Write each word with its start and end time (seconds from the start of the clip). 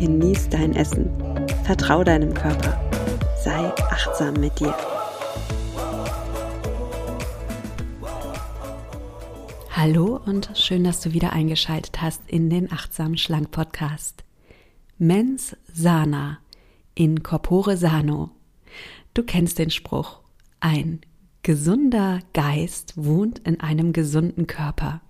genieß 0.00 0.48
dein 0.48 0.74
Essen. 0.74 1.10
Vertrau 1.64 2.02
deinem 2.02 2.32
Körper. 2.32 2.80
Sei 3.44 3.70
achtsam 3.90 4.32
mit 4.40 4.58
dir. 4.58 4.74
Hallo 9.70 10.18
und 10.24 10.52
schön, 10.54 10.84
dass 10.84 11.02
du 11.02 11.12
wieder 11.12 11.34
eingeschaltet 11.34 12.00
hast 12.00 12.22
in 12.28 12.48
den 12.48 12.72
Achtsam 12.72 13.18
Schlank 13.18 13.50
Podcast. 13.50 14.24
Mens 14.96 15.54
sana 15.70 16.38
in 16.94 17.22
corpore 17.22 17.76
sano. 17.76 18.30
Du 19.12 19.22
kennst 19.22 19.58
den 19.58 19.70
Spruch. 19.70 20.20
Ein 20.60 21.02
gesunder 21.42 22.20
Geist 22.32 22.94
wohnt 22.96 23.40
in 23.40 23.60
einem 23.60 23.92
gesunden 23.92 24.46
Körper. 24.46 25.02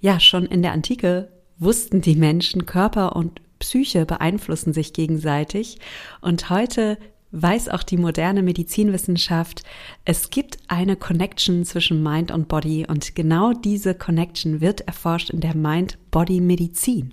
Ja, 0.00 0.20
schon 0.20 0.44
in 0.44 0.60
der 0.60 0.72
Antike 0.72 1.32
wussten 1.58 2.02
die 2.02 2.16
Menschen, 2.16 2.66
Körper 2.66 3.16
und 3.16 3.40
Psyche 3.58 4.06
beeinflussen 4.06 4.72
sich 4.72 4.92
gegenseitig 4.92 5.78
und 6.20 6.50
heute 6.50 6.98
weiß 7.32 7.68
auch 7.68 7.82
die 7.82 7.96
moderne 7.96 8.42
Medizinwissenschaft, 8.42 9.62
es 10.04 10.30
gibt 10.30 10.58
eine 10.68 10.96
Connection 10.96 11.64
zwischen 11.64 12.02
Mind 12.02 12.30
und 12.30 12.48
Body 12.48 12.86
und 12.88 13.14
genau 13.14 13.52
diese 13.52 13.94
Connection 13.94 14.60
wird 14.60 14.82
erforscht 14.82 15.30
in 15.30 15.40
der 15.40 15.56
Mind-Body-Medizin. 15.56 17.10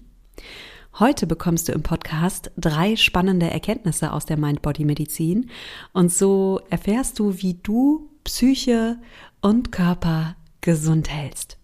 Heute 0.99 1.25
bekommst 1.25 1.67
du 1.67 1.71
im 1.71 1.81
Podcast 1.81 2.51
drei 2.55 2.95
spannende 2.95 3.49
Erkenntnisse 3.49 4.13
aus 4.13 4.25
der 4.25 4.37
Mind-Body-Medizin 4.37 5.49
und 5.91 6.11
so 6.11 6.61
erfährst 6.69 7.17
du, 7.17 7.41
wie 7.41 7.55
du 7.55 8.09
Psyche 8.23 8.99
und 9.41 9.71
Körper 9.71 10.35
gesund 10.61 11.09
hältst. 11.09 11.57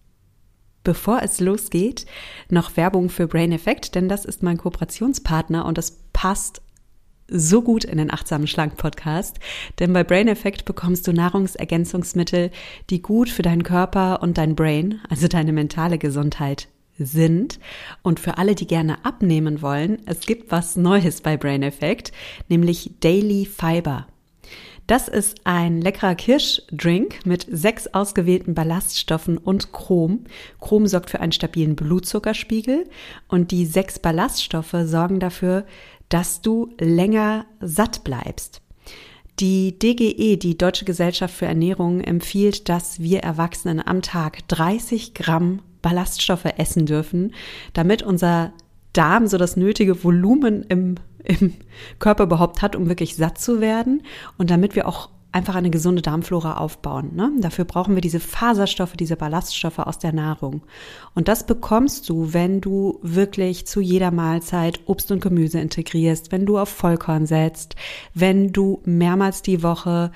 Bevor 0.82 1.22
es 1.22 1.40
losgeht, 1.40 2.06
noch 2.48 2.76
Werbung 2.76 3.10
für 3.10 3.26
Brain 3.26 3.52
Effect, 3.52 3.94
denn 3.94 4.08
das 4.08 4.24
ist 4.24 4.42
mein 4.42 4.56
Kooperationspartner 4.56 5.66
und 5.66 5.76
das 5.76 5.98
passt 6.12 6.62
so 7.30 7.62
gut 7.62 7.84
in 7.84 7.98
den 7.98 8.12
achtsamen 8.12 8.46
Schlank 8.46 8.76
Podcast, 8.76 9.38
denn 9.78 9.92
bei 9.92 10.04
Brain 10.04 10.28
Effect 10.28 10.64
bekommst 10.64 11.06
du 11.06 11.12
Nahrungsergänzungsmittel, 11.12 12.50
die 12.90 13.02
gut 13.02 13.28
für 13.28 13.42
deinen 13.42 13.62
Körper 13.62 14.22
und 14.22 14.36
dein 14.36 14.56
Brain, 14.56 15.00
also 15.08 15.28
deine 15.28 15.52
mentale 15.52 15.98
Gesundheit 15.98 16.68
sind. 16.98 17.58
Und 18.02 18.20
für 18.20 18.38
alle, 18.38 18.54
die 18.54 18.66
gerne 18.66 19.04
abnehmen 19.04 19.62
wollen, 19.62 19.98
es 20.06 20.20
gibt 20.20 20.50
was 20.50 20.76
Neues 20.76 21.20
bei 21.20 21.36
Brain 21.36 21.62
Effect, 21.62 22.12
nämlich 22.48 22.92
Daily 23.00 23.46
Fiber. 23.46 24.06
Das 24.90 25.06
ist 25.06 25.42
ein 25.44 25.80
leckerer 25.80 26.16
Kirschdrink 26.16 27.24
mit 27.24 27.46
sechs 27.48 27.86
ausgewählten 27.86 28.54
Ballaststoffen 28.54 29.38
und 29.38 29.70
Chrom. 29.70 30.24
Chrom 30.60 30.88
sorgt 30.88 31.10
für 31.10 31.20
einen 31.20 31.30
stabilen 31.30 31.76
Blutzuckerspiegel 31.76 32.90
und 33.28 33.52
die 33.52 33.66
sechs 33.66 34.00
Ballaststoffe 34.00 34.74
sorgen 34.82 35.20
dafür, 35.20 35.64
dass 36.08 36.42
du 36.42 36.74
länger 36.80 37.46
satt 37.60 38.02
bleibst. 38.02 38.62
Die 39.38 39.78
DGE, 39.78 40.36
die 40.36 40.58
Deutsche 40.58 40.86
Gesellschaft 40.86 41.34
für 41.34 41.46
Ernährung, 41.46 42.00
empfiehlt, 42.00 42.68
dass 42.68 42.98
wir 42.98 43.20
Erwachsenen 43.20 43.86
am 43.86 44.02
Tag 44.02 44.48
30 44.48 45.14
Gramm 45.14 45.62
Ballaststoffe 45.82 46.46
essen 46.58 46.86
dürfen, 46.86 47.32
damit 47.74 48.02
unser 48.02 48.52
Darm 48.92 49.28
so 49.28 49.38
das 49.38 49.56
nötige 49.56 50.02
Volumen 50.02 50.64
im 50.64 50.96
im 51.24 51.54
Körper 51.98 52.24
überhaupt 52.24 52.62
hat, 52.62 52.76
um 52.76 52.88
wirklich 52.88 53.16
satt 53.16 53.38
zu 53.38 53.60
werden 53.60 54.02
und 54.38 54.50
damit 54.50 54.74
wir 54.74 54.88
auch 54.88 55.08
einfach 55.32 55.54
eine 55.54 55.70
gesunde 55.70 56.02
Darmflora 56.02 56.56
aufbauen. 56.56 57.14
Ne? 57.14 57.30
Dafür 57.40 57.64
brauchen 57.64 57.94
wir 57.94 58.00
diese 58.00 58.20
Faserstoffe, 58.20 58.94
diese 58.94 59.16
Ballaststoffe 59.16 59.78
aus 59.78 59.98
der 59.98 60.12
Nahrung. 60.12 60.62
Und 61.14 61.28
das 61.28 61.46
bekommst 61.46 62.08
du, 62.08 62.32
wenn 62.32 62.60
du 62.60 62.98
wirklich 63.02 63.66
zu 63.66 63.80
jeder 63.80 64.10
Mahlzeit 64.10 64.80
Obst 64.86 65.12
und 65.12 65.20
Gemüse 65.20 65.60
integrierst, 65.60 66.32
wenn 66.32 66.46
du 66.46 66.58
auf 66.58 66.68
Vollkorn 66.68 67.26
setzt, 67.26 67.76
wenn 68.12 68.52
du 68.52 68.80
mehrmals 68.84 69.42
die 69.42 69.62
Woche 69.62 70.10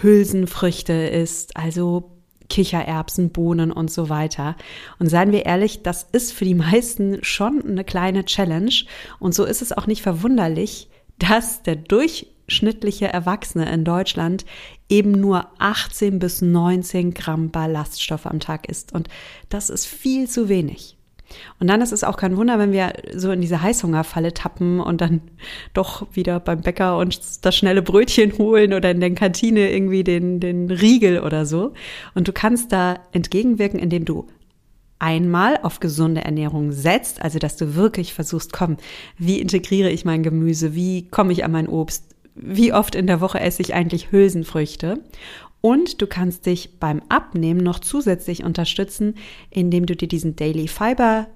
Hülsenfrüchte 0.00 0.92
isst, 0.92 1.56
also 1.56 2.13
Kichererbsen, 2.48 3.30
Bohnen 3.30 3.72
und 3.72 3.90
so 3.90 4.08
weiter. 4.08 4.56
Und 4.98 5.08
seien 5.08 5.32
wir 5.32 5.46
ehrlich, 5.46 5.82
das 5.82 6.06
ist 6.12 6.32
für 6.32 6.44
die 6.44 6.54
meisten 6.54 7.18
schon 7.22 7.62
eine 7.66 7.84
kleine 7.84 8.24
Challenge. 8.24 8.74
Und 9.18 9.34
so 9.34 9.44
ist 9.44 9.62
es 9.62 9.72
auch 9.72 9.86
nicht 9.86 10.02
verwunderlich, 10.02 10.88
dass 11.18 11.62
der 11.62 11.76
durchschnittliche 11.76 13.06
Erwachsene 13.06 13.70
in 13.72 13.84
Deutschland 13.84 14.44
eben 14.88 15.12
nur 15.12 15.48
18 15.58 16.18
bis 16.18 16.42
19 16.42 17.14
Gramm 17.14 17.50
Ballaststoffe 17.50 18.26
am 18.26 18.40
Tag 18.40 18.68
isst. 18.68 18.92
Und 18.92 19.08
das 19.48 19.70
ist 19.70 19.86
viel 19.86 20.28
zu 20.28 20.48
wenig. 20.48 20.96
Und 21.58 21.68
dann 21.68 21.80
ist 21.80 21.92
es 21.92 22.04
auch 22.04 22.16
kein 22.16 22.36
Wunder, 22.36 22.58
wenn 22.58 22.72
wir 22.72 22.92
so 23.14 23.30
in 23.32 23.40
diese 23.40 23.62
Heißhungerfalle 23.62 24.34
tappen 24.34 24.80
und 24.80 25.00
dann 25.00 25.20
doch 25.74 26.06
wieder 26.12 26.40
beim 26.40 26.60
Bäcker 26.60 26.98
uns 26.98 27.40
das 27.40 27.56
schnelle 27.56 27.82
Brötchen 27.82 28.38
holen 28.38 28.72
oder 28.72 28.90
in 28.90 29.00
der 29.00 29.14
Kantine 29.14 29.70
irgendwie 29.70 30.04
den, 30.04 30.40
den 30.40 30.70
Riegel 30.70 31.20
oder 31.20 31.46
so. 31.46 31.72
Und 32.14 32.28
du 32.28 32.32
kannst 32.32 32.72
da 32.72 32.98
entgegenwirken, 33.12 33.78
indem 33.78 34.04
du 34.04 34.26
einmal 34.98 35.58
auf 35.62 35.80
gesunde 35.80 36.22
Ernährung 36.22 36.72
setzt, 36.72 37.20
also 37.20 37.38
dass 37.38 37.56
du 37.56 37.74
wirklich 37.74 38.14
versuchst, 38.14 38.52
komm, 38.52 38.76
wie 39.18 39.40
integriere 39.40 39.90
ich 39.90 40.04
mein 40.04 40.22
Gemüse, 40.22 40.74
wie 40.74 41.08
komme 41.10 41.32
ich 41.32 41.44
an 41.44 41.52
mein 41.52 41.68
Obst, 41.68 42.14
wie 42.34 42.72
oft 42.72 42.94
in 42.94 43.06
der 43.06 43.20
Woche 43.20 43.38
esse 43.38 43.62
ich 43.62 43.74
eigentlich 43.74 44.10
Hülsenfrüchte 44.10 45.00
und 45.64 46.02
du 46.02 46.06
kannst 46.06 46.44
dich 46.44 46.78
beim 46.78 47.00
Abnehmen 47.08 47.62
noch 47.62 47.78
zusätzlich 47.78 48.44
unterstützen, 48.44 49.14
indem 49.48 49.86
du 49.86 49.96
dir 49.96 50.08
diesen 50.08 50.36
Daily 50.36 50.68
Fiber 50.68 51.26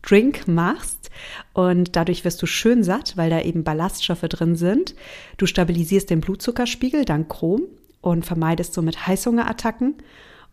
Drink 0.00 0.46
machst 0.46 1.10
und 1.54 1.96
dadurch 1.96 2.24
wirst 2.24 2.40
du 2.40 2.46
schön 2.46 2.84
satt, 2.84 3.16
weil 3.16 3.30
da 3.30 3.40
eben 3.40 3.64
Ballaststoffe 3.64 4.20
drin 4.20 4.54
sind. 4.54 4.94
Du 5.38 5.46
stabilisierst 5.46 6.08
den 6.08 6.20
Blutzuckerspiegel 6.20 7.04
dank 7.04 7.28
Chrom 7.28 7.62
und 8.00 8.24
vermeidest 8.24 8.74
somit 8.74 9.08
Heißhungerattacken 9.08 9.96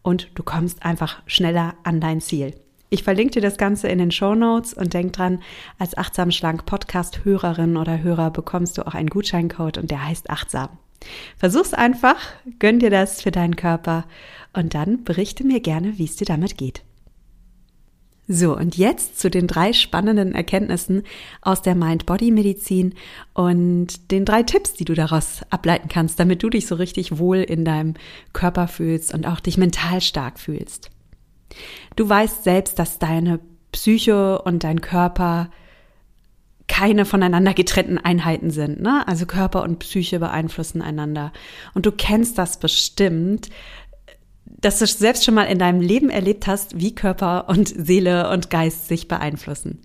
und 0.01 0.31
du 0.33 0.41
kommst 0.41 0.83
einfach 0.83 1.21
schneller 1.27 1.75
an 1.83 2.01
dein 2.01 2.21
Ziel. 2.21 2.55
Ich 2.89 3.03
verlinke 3.03 3.33
dir 3.33 3.41
das 3.41 3.59
Ganze 3.59 3.87
in 3.87 3.99
den 3.99 4.09
Show 4.09 4.33
Notes 4.33 4.73
und 4.73 4.95
denk 4.95 5.13
dran, 5.13 5.43
als 5.77 5.95
achtsam 5.95 6.31
schlank 6.31 6.65
Podcast 6.65 7.23
Hörerin 7.23 7.77
oder 7.77 8.01
Hörer 8.01 8.31
bekommst 8.31 8.79
du 8.79 8.87
auch 8.87 8.95
einen 8.95 9.11
Gutscheincode 9.11 9.77
und 9.77 9.91
der 9.91 10.07
heißt 10.07 10.31
achtsam. 10.31 10.69
Versuch's 11.37 11.73
einfach, 11.73 12.17
gönn 12.59 12.79
dir 12.79 12.89
das 12.89 13.21
für 13.21 13.31
deinen 13.31 13.55
Körper 13.55 14.05
und 14.53 14.73
dann 14.73 15.03
berichte 15.03 15.43
mir 15.43 15.59
gerne, 15.59 15.97
wie 15.97 16.05
es 16.05 16.15
dir 16.15 16.25
damit 16.25 16.57
geht. 16.57 16.83
So, 18.27 18.55
und 18.55 18.77
jetzt 18.77 19.19
zu 19.19 19.29
den 19.29 19.47
drei 19.47 19.73
spannenden 19.73 20.33
Erkenntnissen 20.33 21.03
aus 21.41 21.61
der 21.61 21.75
Mind-Body-Medizin 21.75 22.93
und 23.33 24.11
den 24.11 24.23
drei 24.23 24.43
Tipps, 24.43 24.73
die 24.73 24.85
du 24.85 24.93
daraus 24.93 25.41
ableiten 25.49 25.89
kannst, 25.89 26.17
damit 26.17 26.41
du 26.41 26.49
dich 26.49 26.65
so 26.65 26.75
richtig 26.75 27.17
wohl 27.17 27.39
in 27.39 27.65
deinem 27.65 27.95
Körper 28.31 28.69
fühlst 28.69 29.13
und 29.13 29.27
auch 29.27 29.41
dich 29.41 29.57
mental 29.57 29.99
stark 29.99 30.39
fühlst. 30.39 30.91
Du 31.97 32.07
weißt 32.07 32.45
selbst, 32.45 32.79
dass 32.79 32.99
deine 32.99 33.41
Psyche 33.73 34.41
und 34.41 34.63
dein 34.63 34.79
Körper 34.79 35.49
keine 36.71 37.03
voneinander 37.03 37.53
getrennten 37.53 37.97
Einheiten 37.97 38.49
sind. 38.49 38.81
Ne? 38.81 39.05
Also 39.05 39.25
Körper 39.25 39.61
und 39.63 39.79
Psyche 39.79 40.19
beeinflussen 40.19 40.81
einander. 40.81 41.33
Und 41.73 41.85
du 41.85 41.91
kennst 41.91 42.37
das 42.37 42.61
bestimmt, 42.61 43.49
dass 44.45 44.79
du 44.79 44.87
selbst 44.87 45.25
schon 45.25 45.33
mal 45.33 45.43
in 45.43 45.59
deinem 45.59 45.81
Leben 45.81 46.09
erlebt 46.09 46.47
hast, 46.47 46.79
wie 46.79 46.95
Körper 46.95 47.49
und 47.49 47.67
Seele 47.67 48.29
und 48.29 48.49
Geist 48.49 48.87
sich 48.87 49.09
beeinflussen. 49.09 49.81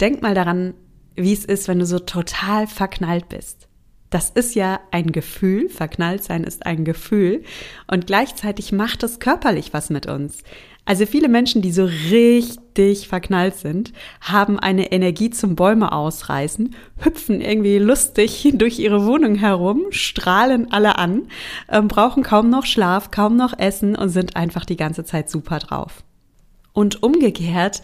Denk 0.00 0.22
mal 0.22 0.34
daran, 0.34 0.74
wie 1.16 1.32
es 1.32 1.44
ist, 1.44 1.66
wenn 1.66 1.80
du 1.80 1.86
so 1.86 1.98
total 1.98 2.68
verknallt 2.68 3.28
bist. 3.28 3.66
Das 4.08 4.30
ist 4.30 4.54
ja 4.54 4.78
ein 4.92 5.10
Gefühl, 5.10 5.68
verknallt 5.68 6.22
sein 6.22 6.44
ist 6.44 6.64
ein 6.66 6.84
Gefühl 6.84 7.42
und 7.90 8.06
gleichzeitig 8.06 8.70
macht 8.70 9.02
es 9.02 9.18
körperlich 9.18 9.72
was 9.72 9.90
mit 9.90 10.06
uns. 10.06 10.44
Also 10.88 11.04
viele 11.04 11.28
Menschen, 11.28 11.60
die 11.60 11.70
so 11.70 11.84
richtig 11.84 13.08
verknallt 13.08 13.56
sind, 13.56 13.92
haben 14.22 14.58
eine 14.58 14.90
Energie 14.90 15.28
zum 15.28 15.54
Bäume 15.54 15.92
ausreißen, 15.92 16.74
hüpfen 16.96 17.42
irgendwie 17.42 17.76
lustig 17.76 18.50
durch 18.54 18.78
ihre 18.78 19.04
Wohnung 19.04 19.34
herum, 19.34 19.82
strahlen 19.90 20.72
alle 20.72 20.96
an, 20.96 21.28
äh, 21.66 21.82
brauchen 21.82 22.22
kaum 22.22 22.48
noch 22.48 22.64
Schlaf, 22.64 23.10
kaum 23.10 23.36
noch 23.36 23.58
Essen 23.58 23.96
und 23.96 24.08
sind 24.08 24.36
einfach 24.36 24.64
die 24.64 24.78
ganze 24.78 25.04
Zeit 25.04 25.28
super 25.28 25.58
drauf. 25.58 26.04
Und 26.72 27.02
umgekehrt 27.02 27.82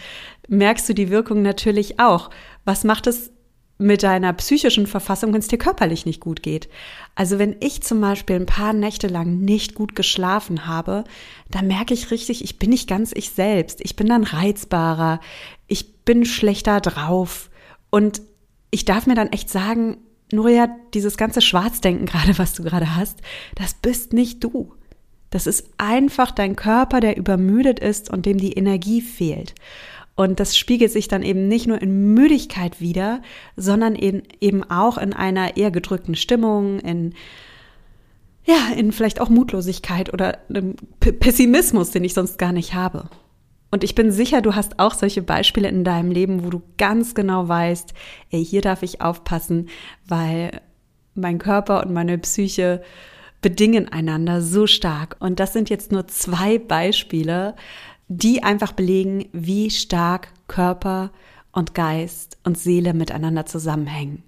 merkst 0.48 0.88
du 0.88 0.94
die 0.94 1.10
Wirkung 1.10 1.42
natürlich 1.42 2.00
auch. 2.00 2.30
Was 2.64 2.84
macht 2.84 3.06
es 3.06 3.33
mit 3.76 4.02
deiner 4.04 4.32
psychischen 4.34 4.86
Verfassung, 4.86 5.32
wenn 5.32 5.40
es 5.40 5.48
dir 5.48 5.58
körperlich 5.58 6.06
nicht 6.06 6.20
gut 6.20 6.42
geht. 6.42 6.68
Also 7.14 7.38
wenn 7.38 7.56
ich 7.60 7.82
zum 7.82 8.00
Beispiel 8.00 8.36
ein 8.36 8.46
paar 8.46 8.72
Nächte 8.72 9.08
lang 9.08 9.40
nicht 9.40 9.74
gut 9.74 9.96
geschlafen 9.96 10.66
habe, 10.66 11.04
dann 11.50 11.66
merke 11.66 11.92
ich 11.92 12.10
richtig, 12.10 12.44
ich 12.44 12.58
bin 12.58 12.70
nicht 12.70 12.88
ganz 12.88 13.12
ich 13.12 13.30
selbst. 13.30 13.80
Ich 13.82 13.96
bin 13.96 14.06
dann 14.06 14.24
reizbarer, 14.24 15.20
ich 15.66 15.96
bin 16.04 16.24
schlechter 16.24 16.80
drauf. 16.80 17.50
Und 17.90 18.22
ich 18.70 18.84
darf 18.84 19.06
mir 19.06 19.14
dann 19.14 19.32
echt 19.32 19.50
sagen, 19.50 19.98
Nuria, 20.32 20.68
dieses 20.94 21.16
ganze 21.16 21.40
Schwarzdenken 21.40 22.06
gerade, 22.06 22.38
was 22.38 22.54
du 22.54 22.62
gerade 22.62 22.96
hast, 22.96 23.20
das 23.56 23.74
bist 23.74 24.12
nicht 24.12 24.42
du. 24.42 24.72
Das 25.30 25.48
ist 25.48 25.68
einfach 25.78 26.30
dein 26.30 26.54
Körper, 26.54 27.00
der 27.00 27.16
übermüdet 27.16 27.80
ist 27.80 28.08
und 28.08 28.24
dem 28.24 28.38
die 28.38 28.52
Energie 28.52 29.00
fehlt. 29.00 29.54
Und 30.16 30.38
das 30.38 30.56
spiegelt 30.56 30.92
sich 30.92 31.08
dann 31.08 31.22
eben 31.22 31.48
nicht 31.48 31.66
nur 31.66 31.80
in 31.82 32.14
Müdigkeit 32.14 32.80
wieder, 32.80 33.20
sondern 33.56 33.96
eben, 33.96 34.22
eben 34.40 34.62
auch 34.62 34.96
in 34.96 35.12
einer 35.12 35.56
eher 35.56 35.70
gedrückten 35.70 36.14
Stimmung, 36.14 36.78
in, 36.78 37.14
ja, 38.44 38.72
in 38.76 38.92
vielleicht 38.92 39.20
auch 39.20 39.28
Mutlosigkeit 39.28 40.12
oder 40.12 40.38
einem 40.48 40.76
Pessimismus, 41.00 41.90
den 41.90 42.04
ich 42.04 42.14
sonst 42.14 42.38
gar 42.38 42.52
nicht 42.52 42.74
habe. 42.74 43.08
Und 43.72 43.82
ich 43.82 43.96
bin 43.96 44.12
sicher, 44.12 44.40
du 44.40 44.54
hast 44.54 44.78
auch 44.78 44.94
solche 44.94 45.20
Beispiele 45.20 45.68
in 45.68 45.82
deinem 45.82 46.12
Leben, 46.12 46.44
wo 46.44 46.50
du 46.50 46.62
ganz 46.78 47.16
genau 47.16 47.48
weißt, 47.48 47.92
ey, 48.30 48.44
hier 48.44 48.60
darf 48.60 48.84
ich 48.84 49.00
aufpassen, 49.00 49.68
weil 50.06 50.60
mein 51.16 51.40
Körper 51.40 51.84
und 51.84 51.92
meine 51.92 52.16
Psyche 52.18 52.82
bedingen 53.40 53.88
einander 53.88 54.40
so 54.40 54.68
stark. 54.68 55.16
Und 55.18 55.40
das 55.40 55.52
sind 55.52 55.70
jetzt 55.70 55.90
nur 55.90 56.06
zwei 56.06 56.58
Beispiele, 56.58 57.56
die 58.16 58.42
einfach 58.42 58.72
belegen, 58.72 59.26
wie 59.32 59.70
stark 59.70 60.28
Körper 60.46 61.10
und 61.52 61.74
Geist 61.74 62.38
und 62.44 62.56
Seele 62.56 62.94
miteinander 62.94 63.46
zusammenhängen. 63.46 64.22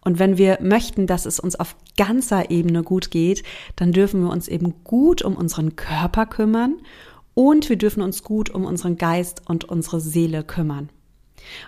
Und 0.00 0.18
wenn 0.18 0.38
wir 0.38 0.58
möchten, 0.62 1.06
dass 1.06 1.26
es 1.26 1.38
uns 1.38 1.56
auf 1.56 1.76
ganzer 1.96 2.50
Ebene 2.50 2.82
gut 2.82 3.10
geht, 3.10 3.42
dann 3.76 3.92
dürfen 3.92 4.22
wir 4.22 4.30
uns 4.30 4.48
eben 4.48 4.84
gut 4.84 5.22
um 5.22 5.36
unseren 5.36 5.76
Körper 5.76 6.24
kümmern 6.24 6.76
und 7.34 7.68
wir 7.68 7.76
dürfen 7.76 8.02
uns 8.02 8.22
gut 8.22 8.50
um 8.50 8.64
unseren 8.64 8.96
Geist 8.96 9.42
und 9.46 9.64
unsere 9.64 10.00
Seele 10.00 10.42
kümmern. 10.42 10.88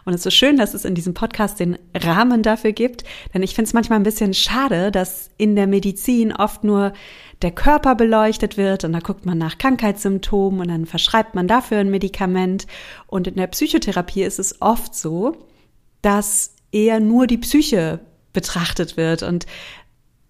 Und 0.04 0.14
es 0.14 0.20
ist 0.20 0.24
so 0.24 0.30
schön, 0.30 0.56
dass 0.56 0.74
es 0.74 0.84
in 0.84 0.94
diesem 0.94 1.14
Podcast 1.14 1.60
den 1.60 1.78
Rahmen 1.94 2.42
dafür 2.42 2.72
gibt, 2.72 3.04
denn 3.34 3.42
ich 3.42 3.54
finde 3.54 3.68
es 3.68 3.74
manchmal 3.74 3.98
ein 3.98 4.04
bisschen 4.04 4.34
schade, 4.34 4.90
dass 4.90 5.30
in 5.36 5.54
der 5.56 5.66
Medizin 5.66 6.32
oft 6.32 6.64
nur 6.64 6.92
der 7.42 7.50
Körper 7.52 7.94
beleuchtet 7.94 8.56
wird 8.56 8.84
und 8.84 8.92
da 8.92 8.98
guckt 8.98 9.24
man 9.24 9.38
nach 9.38 9.58
Krankheitssymptomen 9.58 10.60
und 10.60 10.68
dann 10.68 10.86
verschreibt 10.86 11.34
man 11.34 11.48
dafür 11.48 11.78
ein 11.78 11.90
Medikament. 11.90 12.66
Und 13.06 13.26
in 13.26 13.36
der 13.36 13.46
Psychotherapie 13.46 14.22
ist 14.22 14.38
es 14.38 14.60
oft 14.60 14.94
so, 14.94 15.36
dass 16.02 16.54
eher 16.72 17.00
nur 17.00 17.26
die 17.26 17.38
Psyche 17.38 18.00
betrachtet 18.32 18.96
wird 18.96 19.22
und 19.22 19.46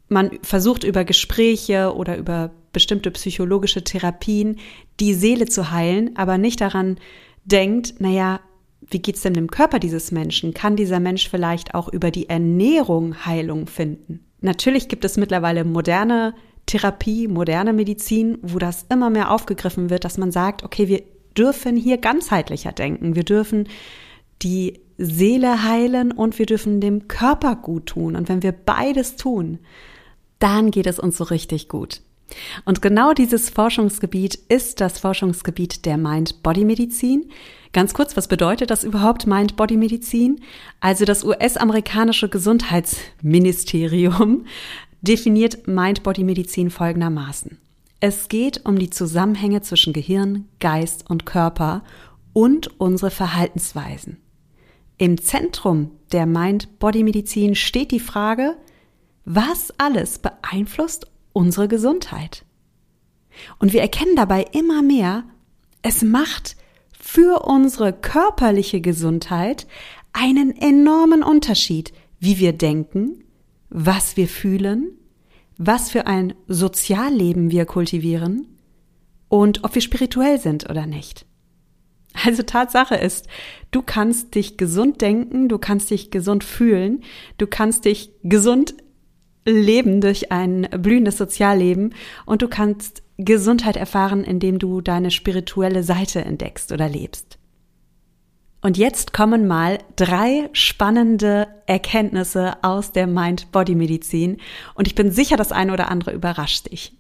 man 0.09 0.31
versucht 0.43 0.85
über 0.85 1.05
Gespräche 1.05 1.95
oder 1.95 2.17
über 2.17 2.51
bestimmte 2.73 3.11
psychologische 3.13 3.85
Therapien 3.85 4.59
die 4.99 5.15
Seele 5.15 5.47
zu 5.47 5.71
heilen, 5.71 6.17
aber 6.17 6.39
nicht 6.39 6.61
daran 6.61 6.99
denkt, 7.45 8.01
naja, 8.01 8.41
wie 8.81 9.01
geht's 9.01 9.23
denn 9.23 9.35
dem 9.35 9.51
Körper 9.51 9.79
dieses 9.79 10.11
Menschen? 10.11 10.55
Kann 10.55 10.77
dieser 10.77 11.01
Mensch 11.01 11.29
vielleicht 11.29 11.75
auch 11.75 11.89
über 11.89 12.11
die 12.11 12.29
Ernährung 12.29 13.25
Heilung 13.25 13.67
finden? 13.67 14.25
Natürlich 14.41 14.89
gibt 14.89 15.05
es 15.05 15.17
mittlerweile 15.17 15.65
moderne 15.65 16.35
Therapie, 16.71 17.27
moderne 17.27 17.73
Medizin, 17.73 18.39
wo 18.43 18.59
das 18.59 18.87
immer 18.89 19.11
mehr 19.11 19.33
aufgegriffen 19.33 19.91
wird, 19.91 20.05
dass 20.05 20.19
man 20.19 20.31
sagt, 20.31 20.63
okay, 20.63 20.87
wir 20.87 21.03
dürfen 21.37 21.77
hier 21.77 21.99
ganzheitlicher 21.99 22.71
denken. 22.71 23.17
Wir 23.17 23.25
dürfen 23.25 23.69
die 24.43 24.79
Seele 24.97 25.65
heilen 25.65 26.13
und 26.13 26.39
wir 26.39 26.47
dürfen 26.47 26.81
dem 26.81 27.09
Körper 27.09 27.57
gut 27.57 27.87
tun. 27.87 28.15
Und 28.15 28.29
wenn 28.29 28.45
wir 28.45 28.53
beides 28.53 29.17
tun, 29.17 29.59
dann 30.39 30.71
geht 30.71 30.87
es 30.87 31.01
uns 31.01 31.17
so 31.17 31.25
richtig 31.25 31.69
gut. 31.69 32.03
Und 32.65 32.83
genau 32.83 33.15
dieses 33.15 33.51
Forschungsgebiet 33.51 34.37
ist 34.49 34.81
das 34.81 35.01
Forschungsgebiet 35.01 35.85
der 35.85 35.97
Mind-Body-Medizin. 35.97 37.29
Ganz 37.73 37.95
kurz, 37.95 38.17
was 38.17 38.29
bedeutet 38.29 38.71
das 38.71 38.85
überhaupt 38.85 39.27
Mind-Body-Medizin? 39.27 40.41
Also 40.79 41.05
das 41.05 41.25
US-amerikanische 41.25 42.29
Gesundheitsministerium 42.29 44.45
definiert 45.03 45.67
Mind-Body-Medizin 45.67 46.71
folgendermaßen. 46.71 47.59
Es 48.01 48.29
geht 48.29 48.65
um 48.65 48.79
die 48.79 48.91
Zusammenhänge 48.91 49.61
zwischen 49.61 49.93
Gehirn, 49.93 50.49
Geist 50.59 51.09
und 51.09 51.27
Körper 51.27 51.83
und 52.33 52.81
unsere 52.81 53.11
Verhaltensweisen. 53.11 54.19
Im 54.97 55.19
Zentrum 55.19 55.93
der 56.13 56.27
Mind-Body-Medizin 56.27 57.55
steht 57.55 57.91
die 57.91 58.01
Frage, 58.01 58.57
was 59.25 59.73
alles 59.79 60.19
beeinflusst 60.19 61.07
unsere 61.33 61.69
Gesundheit? 61.69 62.45
Und 63.59 63.73
wir 63.73 63.81
erkennen 63.81 64.17
dabei 64.17 64.45
immer 64.53 64.83
mehr, 64.83 65.25
es 65.83 66.03
macht 66.03 66.57
für 66.99 67.47
unsere 67.47 67.93
körperliche 67.93 68.81
Gesundheit 68.81 69.67
einen 70.13 70.57
enormen 70.57 71.23
Unterschied, 71.23 71.93
wie 72.19 72.39
wir 72.39 72.53
denken, 72.53 73.25
was 73.71 74.17
wir 74.17 74.29
fühlen, 74.29 74.91
was 75.57 75.91
für 75.91 76.07
ein 76.07 76.35
Sozialleben 76.49 77.51
wir 77.51 77.65
kultivieren 77.65 78.49
und 79.29 79.65
ob 79.65 79.75
wir 79.75 79.83
spirituell 79.83 80.39
sind 80.41 80.69
oder 80.69 80.87
nicht. 80.87 81.27
Also 82.25 82.43
Tatsache 82.43 82.97
ist, 82.97 83.29
du 83.71 83.83
kannst 83.83 84.35
dich 84.35 84.57
gesund 84.57 85.01
denken, 85.01 85.49
du 85.49 85.59
kannst 85.59 85.91
dich 85.91 86.11
gesund 86.11 86.43
fühlen, 86.45 87.03
du 87.39 87.47
kannst 87.47 87.85
dich 87.85 88.11
gesund 88.25 88.75
leben 89.47 90.01
durch 90.01 90.33
ein 90.33 90.69
blühendes 90.79 91.19
Sozialleben 91.19 91.95
und 92.27 92.43
du 92.43 92.49
kannst 92.49 93.03
Gesundheit 93.17 93.77
erfahren, 93.77 94.25
indem 94.25 94.59
du 94.59 94.81
deine 94.81 95.11
spirituelle 95.11 95.83
Seite 95.83 96.25
entdeckst 96.25 96.73
oder 96.73 96.89
lebst. 96.89 97.40
Und 98.63 98.77
jetzt 98.77 99.13
kommen 99.13 99.47
mal 99.47 99.79
drei 99.97 100.51
spannende 100.53 101.49
Erkenntnisse 101.67 102.63
aus 102.63 102.93
der 102.93 103.07
Mind-Body-Medizin 103.07 104.39
und 104.75 104.87
ich 104.87 104.95
bin 104.95 105.11
sicher, 105.11 105.37
das 105.37 105.53
eine 105.53 105.73
oder 105.73 105.91
andere 105.91 106.13
überrascht 106.13 106.71
dich. 106.71 106.93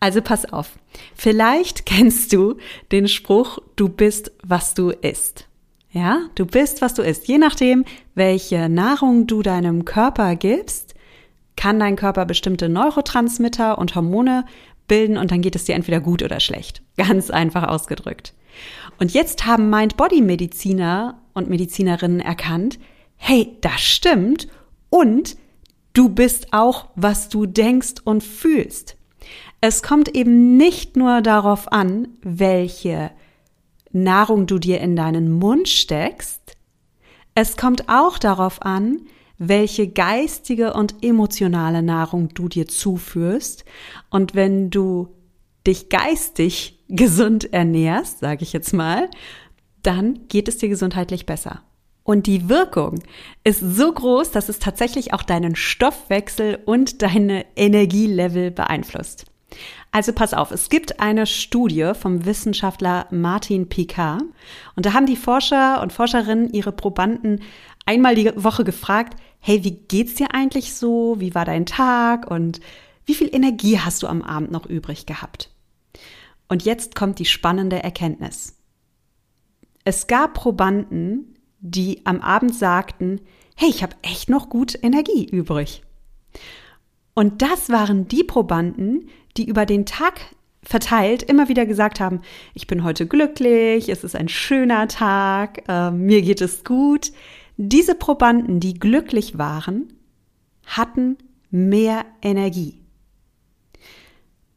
Also 0.00 0.20
pass 0.20 0.52
auf. 0.52 0.70
Vielleicht 1.14 1.86
kennst 1.86 2.32
du 2.32 2.56
den 2.92 3.08
Spruch, 3.08 3.58
du 3.76 3.88
bist, 3.88 4.32
was 4.42 4.74
du 4.74 4.90
isst. 4.90 5.46
Ja, 5.92 6.20
du 6.34 6.44
bist, 6.44 6.82
was 6.82 6.94
du 6.94 7.02
isst. 7.02 7.26
Je 7.26 7.38
nachdem, 7.38 7.84
welche 8.14 8.68
Nahrung 8.68 9.26
du 9.26 9.42
deinem 9.42 9.84
Körper 9.84 10.36
gibst, 10.36 10.94
kann 11.56 11.80
dein 11.80 11.96
Körper 11.96 12.26
bestimmte 12.26 12.68
Neurotransmitter 12.68 13.78
und 13.78 13.94
Hormone 13.94 14.44
bilden 14.88 15.16
und 15.16 15.30
dann 15.30 15.40
geht 15.40 15.56
es 15.56 15.64
dir 15.64 15.74
entweder 15.74 16.00
gut 16.00 16.22
oder 16.22 16.38
schlecht. 16.40 16.82
Ganz 16.96 17.30
einfach 17.30 17.64
ausgedrückt. 17.64 18.34
Und 18.98 19.12
jetzt 19.12 19.46
haben 19.46 19.70
Mind-Body-Mediziner 19.70 21.20
und 21.34 21.48
Medizinerinnen 21.48 22.20
erkannt, 22.20 22.78
hey, 23.16 23.56
das 23.60 23.80
stimmt 23.80 24.48
und 24.90 25.36
du 25.92 26.08
bist 26.08 26.52
auch, 26.52 26.88
was 26.94 27.28
du 27.28 27.46
denkst 27.46 27.94
und 28.04 28.22
fühlst. 28.22 28.96
Es 29.60 29.82
kommt 29.82 30.14
eben 30.14 30.56
nicht 30.56 30.96
nur 30.96 31.22
darauf 31.22 31.72
an, 31.72 32.08
welche 32.22 33.10
Nahrung 33.92 34.46
du 34.46 34.58
dir 34.58 34.80
in 34.80 34.94
deinen 34.94 35.32
Mund 35.32 35.68
steckst, 35.68 36.56
es 37.38 37.58
kommt 37.58 37.90
auch 37.90 38.18
darauf 38.18 38.62
an, 38.62 39.02
welche 39.36 39.88
geistige 39.88 40.72
und 40.72 41.04
emotionale 41.04 41.82
Nahrung 41.82 42.30
du 42.32 42.48
dir 42.48 42.66
zuführst. 42.66 43.66
Und 44.08 44.34
wenn 44.34 44.70
du 44.70 45.08
dich 45.66 45.90
geistig 45.90 46.75
gesund 46.88 47.52
ernährst, 47.52 48.20
sage 48.20 48.42
ich 48.42 48.52
jetzt 48.52 48.72
mal, 48.72 49.08
dann 49.82 50.26
geht 50.28 50.48
es 50.48 50.58
dir 50.58 50.68
gesundheitlich 50.68 51.26
besser. 51.26 51.62
Und 52.02 52.26
die 52.26 52.48
Wirkung 52.48 53.00
ist 53.42 53.60
so 53.60 53.92
groß, 53.92 54.30
dass 54.30 54.48
es 54.48 54.60
tatsächlich 54.60 55.12
auch 55.12 55.22
deinen 55.22 55.56
Stoffwechsel 55.56 56.60
und 56.64 57.02
deine 57.02 57.44
Energielevel 57.56 58.52
beeinflusst. 58.52 59.26
Also 59.90 60.12
pass 60.12 60.34
auf, 60.34 60.50
es 60.50 60.68
gibt 60.68 61.00
eine 61.00 61.26
Studie 61.26 61.92
vom 61.98 62.24
Wissenschaftler 62.24 63.06
Martin 63.10 63.68
Picard 63.68 64.22
und 64.76 64.86
da 64.86 64.92
haben 64.92 65.06
die 65.06 65.16
Forscher 65.16 65.80
und 65.82 65.92
Forscherinnen 65.92 66.52
ihre 66.52 66.72
Probanden 66.72 67.40
einmal 67.86 68.14
die 68.14 68.30
Woche 68.36 68.64
gefragt, 68.64 69.18
hey, 69.40 69.64
wie 69.64 69.72
geht's 69.72 70.14
dir 70.14 70.34
eigentlich 70.34 70.74
so? 70.74 71.16
Wie 71.18 71.34
war 71.34 71.44
dein 71.44 71.66
Tag? 71.66 72.30
Und 72.30 72.60
wie 73.04 73.14
viel 73.14 73.34
Energie 73.34 73.78
hast 73.78 74.02
du 74.02 74.08
am 74.08 74.22
Abend 74.22 74.50
noch 74.50 74.66
übrig 74.66 75.06
gehabt? 75.06 75.50
Und 76.48 76.64
jetzt 76.64 76.94
kommt 76.94 77.18
die 77.18 77.24
spannende 77.24 77.82
Erkenntnis. 77.82 78.56
Es 79.84 80.06
gab 80.06 80.34
Probanden, 80.34 81.36
die 81.60 82.02
am 82.04 82.20
Abend 82.20 82.54
sagten, 82.54 83.20
hey, 83.56 83.68
ich 83.68 83.82
habe 83.82 83.96
echt 84.02 84.28
noch 84.28 84.48
gut 84.48 84.78
Energie 84.82 85.24
übrig. 85.24 85.82
Und 87.14 87.40
das 87.42 87.70
waren 87.70 88.08
die 88.08 88.24
Probanden, 88.24 89.08
die 89.36 89.46
über 89.46 89.64
den 89.64 89.86
Tag 89.86 90.20
verteilt 90.62 91.22
immer 91.22 91.48
wieder 91.48 91.64
gesagt 91.64 92.00
haben, 92.00 92.20
ich 92.52 92.66
bin 92.66 92.82
heute 92.82 93.06
glücklich, 93.06 93.88
es 93.88 94.04
ist 94.04 94.16
ein 94.16 94.28
schöner 94.28 94.88
Tag, 94.88 95.62
äh, 95.68 95.90
mir 95.90 96.22
geht 96.22 96.40
es 96.40 96.64
gut. 96.64 97.12
Diese 97.56 97.94
Probanden, 97.94 98.60
die 98.60 98.74
glücklich 98.74 99.38
waren, 99.38 99.92
hatten 100.66 101.16
mehr 101.50 102.04
Energie. 102.20 102.82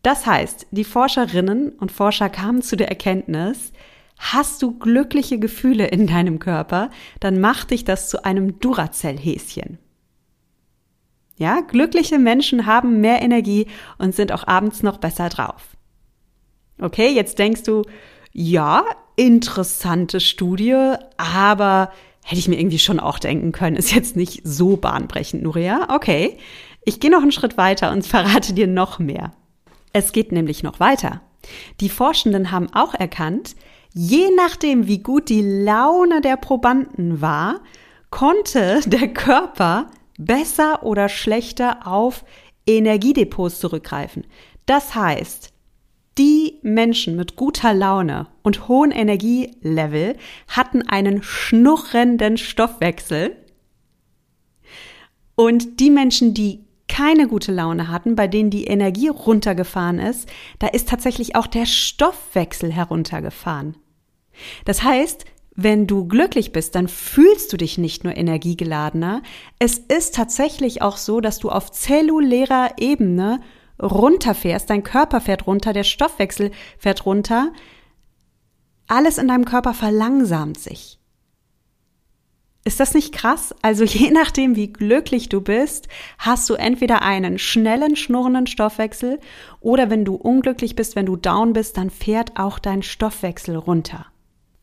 Das 0.01 0.25
heißt, 0.25 0.67
die 0.71 0.83
Forscherinnen 0.83 1.69
und 1.71 1.91
Forscher 1.91 2.29
kamen 2.29 2.61
zu 2.61 2.77
der 2.77 2.87
Erkenntnis, 2.89 3.73
hast 4.17 4.61
du 4.61 4.77
glückliche 4.77 5.39
Gefühle 5.39 5.87
in 5.87 6.07
deinem 6.07 6.39
Körper, 6.39 6.89
dann 7.19 7.39
macht 7.39 7.71
dich 7.71 7.85
das 7.85 8.09
zu 8.09 8.23
einem 8.23 8.59
Duracell-Häschen. 8.59 9.77
Ja, 11.37 11.61
glückliche 11.61 12.19
Menschen 12.19 12.65
haben 12.65 12.99
mehr 12.99 13.21
Energie 13.21 13.67
und 13.97 14.13
sind 14.13 14.33
auch 14.33 14.45
abends 14.45 14.83
noch 14.83 14.97
besser 14.97 15.29
drauf. 15.29 15.77
Okay, 16.81 17.09
jetzt 17.09 17.39
denkst 17.39 17.63
du, 17.63 17.83
ja, 18.33 18.83
interessante 19.15 20.19
Studie, 20.19 20.95
aber 21.17 21.91
hätte 22.23 22.39
ich 22.39 22.47
mir 22.47 22.59
irgendwie 22.59 22.79
schon 22.79 22.99
auch 22.99 23.19
denken 23.19 23.53
können, 23.53 23.75
ist 23.75 23.93
jetzt 23.93 24.15
nicht 24.15 24.41
so 24.43 24.77
bahnbrechend, 24.77 25.43
Nuria. 25.43 25.87
Okay, 25.93 26.37
ich 26.85 26.99
gehe 26.99 27.11
noch 27.11 27.21
einen 27.21 27.31
Schritt 27.31 27.57
weiter 27.57 27.91
und 27.91 28.05
verrate 28.05 28.53
dir 28.53 28.67
noch 28.67 28.99
mehr. 28.99 29.31
Es 29.93 30.11
geht 30.11 30.31
nämlich 30.31 30.63
noch 30.63 30.79
weiter. 30.79 31.21
Die 31.79 31.89
Forschenden 31.89 32.51
haben 32.51 32.71
auch 32.73 32.93
erkannt, 32.93 33.55
je 33.93 34.29
nachdem, 34.35 34.87
wie 34.87 34.99
gut 34.99 35.29
die 35.29 35.41
Laune 35.41 36.21
der 36.21 36.37
Probanden 36.37 37.21
war, 37.21 37.61
konnte 38.09 38.81
der 38.85 39.07
Körper 39.13 39.89
besser 40.17 40.83
oder 40.83 41.09
schlechter 41.09 41.87
auf 41.87 42.25
Energiedepots 42.67 43.59
zurückgreifen. 43.59 44.25
Das 44.65 44.93
heißt, 44.93 45.53
die 46.17 46.59
Menschen 46.61 47.15
mit 47.15 47.37
guter 47.37 47.73
Laune 47.73 48.27
und 48.43 48.67
hohen 48.67 48.91
Energielevel 48.91 50.17
hatten 50.49 50.81
einen 50.87 51.23
schnurrenden 51.23 52.37
Stoffwechsel. 52.37 53.37
Und 55.35 55.79
die 55.79 55.89
Menschen, 55.89 56.33
die 56.33 56.65
keine 56.99 57.29
gute 57.29 57.53
Laune 57.53 57.87
hatten, 57.87 58.15
bei 58.15 58.27
denen 58.27 58.49
die 58.49 58.65
Energie 58.65 59.07
runtergefahren 59.07 59.99
ist, 59.99 60.27
da 60.59 60.67
ist 60.67 60.89
tatsächlich 60.89 61.33
auch 61.33 61.47
der 61.47 61.65
Stoffwechsel 61.65 62.73
heruntergefahren. 62.73 63.77
Das 64.65 64.83
heißt, 64.83 65.23
wenn 65.55 65.87
du 65.87 66.09
glücklich 66.09 66.51
bist, 66.51 66.75
dann 66.75 66.89
fühlst 66.89 67.53
du 67.53 67.57
dich 67.57 67.77
nicht 67.77 68.03
nur 68.03 68.17
energiegeladener. 68.17 69.21
Es 69.59 69.77
ist 69.77 70.13
tatsächlich 70.13 70.81
auch 70.81 70.97
so, 70.97 71.21
dass 71.21 71.39
du 71.39 71.49
auf 71.49 71.71
zellulärer 71.71 72.71
Ebene 72.79 73.39
runterfährst, 73.81 74.69
dein 74.69 74.83
Körper 74.83 75.21
fährt 75.21 75.47
runter, 75.47 75.71
der 75.71 75.85
Stoffwechsel 75.85 76.51
fährt 76.77 77.05
runter. 77.05 77.53
Alles 78.87 79.17
in 79.17 79.29
deinem 79.29 79.45
Körper 79.45 79.73
verlangsamt 79.73 80.59
sich. 80.59 80.98
Ist 82.65 82.79
das 82.79 82.93
nicht 82.93 83.13
krass? 83.13 83.55
Also 83.61 83.83
je 83.85 84.11
nachdem, 84.11 84.55
wie 84.55 84.71
glücklich 84.71 85.29
du 85.29 85.41
bist, 85.41 85.87
hast 86.17 86.49
du 86.49 86.55
entweder 86.55 87.01
einen 87.01 87.39
schnellen, 87.39 87.95
schnurrenden 87.95 88.47
Stoffwechsel 88.47 89.19
oder 89.59 89.89
wenn 89.89 90.05
du 90.05 90.15
unglücklich 90.15 90.75
bist, 90.75 90.95
wenn 90.95 91.05
du 91.05 91.15
down 91.15 91.53
bist, 91.53 91.77
dann 91.77 91.89
fährt 91.89 92.37
auch 92.37 92.59
dein 92.59 92.83
Stoffwechsel 92.83 93.55
runter. 93.55 94.05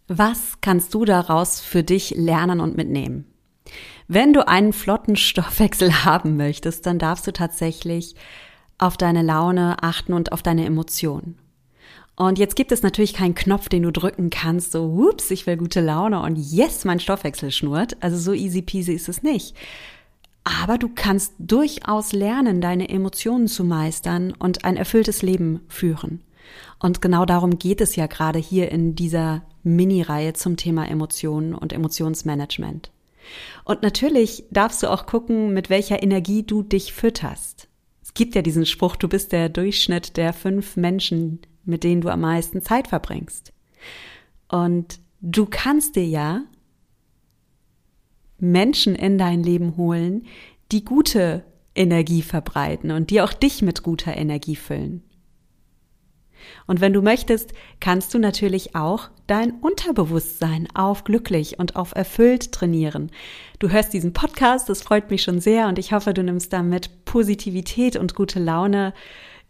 Was 0.08 0.60
kannst 0.60 0.94
du 0.94 1.04
daraus 1.04 1.60
für 1.60 1.82
dich 1.82 2.14
lernen 2.16 2.60
und 2.60 2.76
mitnehmen? 2.76 3.26
Wenn 4.08 4.32
du 4.32 4.46
einen 4.46 4.72
flotten 4.72 5.16
Stoffwechsel 5.16 6.04
haben 6.04 6.36
möchtest, 6.36 6.86
dann 6.86 6.98
darfst 6.98 7.26
du 7.26 7.32
tatsächlich 7.32 8.14
auf 8.78 8.96
deine 8.96 9.22
Laune 9.22 9.82
achten 9.82 10.12
und 10.12 10.32
auf 10.32 10.42
deine 10.42 10.66
Emotionen. 10.66 11.38
Und 12.16 12.38
jetzt 12.38 12.56
gibt 12.56 12.72
es 12.72 12.82
natürlich 12.82 13.12
keinen 13.12 13.34
Knopf, 13.34 13.68
den 13.68 13.82
du 13.82 13.92
drücken 13.92 14.30
kannst, 14.30 14.72
so, 14.72 14.96
whoops, 14.96 15.30
ich 15.30 15.46
will 15.46 15.58
gute 15.58 15.82
Laune 15.82 16.22
und 16.22 16.36
yes, 16.36 16.86
mein 16.86 16.98
Stoffwechsel 16.98 17.50
schnurrt. 17.50 17.98
Also 18.00 18.16
so 18.16 18.32
easy 18.32 18.62
peasy 18.62 18.94
ist 18.94 19.10
es 19.10 19.22
nicht. 19.22 19.54
Aber 20.42 20.78
du 20.78 20.88
kannst 20.88 21.34
durchaus 21.38 22.12
lernen, 22.12 22.60
deine 22.60 22.88
Emotionen 22.88 23.48
zu 23.48 23.64
meistern 23.64 24.32
und 24.32 24.64
ein 24.64 24.76
erfülltes 24.76 25.20
Leben 25.22 25.60
führen. 25.68 26.22
Und 26.78 27.02
genau 27.02 27.26
darum 27.26 27.58
geht 27.58 27.80
es 27.80 27.96
ja 27.96 28.06
gerade 28.06 28.38
hier 28.38 28.70
in 28.70 28.94
dieser 28.94 29.42
Mini-Reihe 29.62 30.32
zum 30.32 30.56
Thema 30.56 30.88
Emotionen 30.88 31.54
und 31.54 31.72
Emotionsmanagement. 31.72 32.92
Und 33.64 33.82
natürlich 33.82 34.44
darfst 34.50 34.82
du 34.82 34.90
auch 34.90 35.06
gucken, 35.06 35.52
mit 35.52 35.68
welcher 35.68 36.02
Energie 36.02 36.44
du 36.44 36.62
dich 36.62 36.92
fütterst. 36.92 37.68
Es 38.02 38.14
gibt 38.14 38.34
ja 38.36 38.42
diesen 38.42 38.64
Spruch, 38.64 38.96
du 38.96 39.08
bist 39.08 39.32
der 39.32 39.48
Durchschnitt 39.48 40.16
der 40.16 40.32
fünf 40.32 40.76
Menschen, 40.76 41.40
mit 41.66 41.84
denen 41.84 42.00
du 42.00 42.08
am 42.08 42.20
meisten 42.20 42.62
Zeit 42.62 42.88
verbringst. 42.88 43.52
Und 44.48 45.00
du 45.20 45.46
kannst 45.46 45.96
dir 45.96 46.06
ja 46.06 46.42
Menschen 48.38 48.94
in 48.94 49.18
dein 49.18 49.42
Leben 49.42 49.76
holen, 49.76 50.26
die 50.72 50.84
gute 50.84 51.44
Energie 51.74 52.22
verbreiten 52.22 52.90
und 52.90 53.10
die 53.10 53.20
auch 53.20 53.32
dich 53.32 53.62
mit 53.62 53.82
guter 53.82 54.16
Energie 54.16 54.56
füllen. 54.56 55.02
Und 56.66 56.80
wenn 56.80 56.92
du 56.92 57.02
möchtest, 57.02 57.52
kannst 57.80 58.14
du 58.14 58.18
natürlich 58.18 58.76
auch 58.76 59.08
dein 59.26 59.52
Unterbewusstsein 59.52 60.68
auf 60.74 61.04
glücklich 61.04 61.58
und 61.58 61.76
auf 61.76 61.94
erfüllt 61.94 62.52
trainieren. 62.52 63.10
Du 63.58 63.70
hörst 63.70 63.92
diesen 63.92 64.12
Podcast, 64.12 64.68
das 64.68 64.82
freut 64.82 65.10
mich 65.10 65.22
schon 65.22 65.40
sehr 65.40 65.66
und 65.66 65.78
ich 65.78 65.92
hoffe, 65.92 66.14
du 66.14 66.22
nimmst 66.22 66.52
damit 66.52 67.04
Positivität 67.04 67.96
und 67.96 68.14
gute 68.14 68.38
Laune 68.38 68.94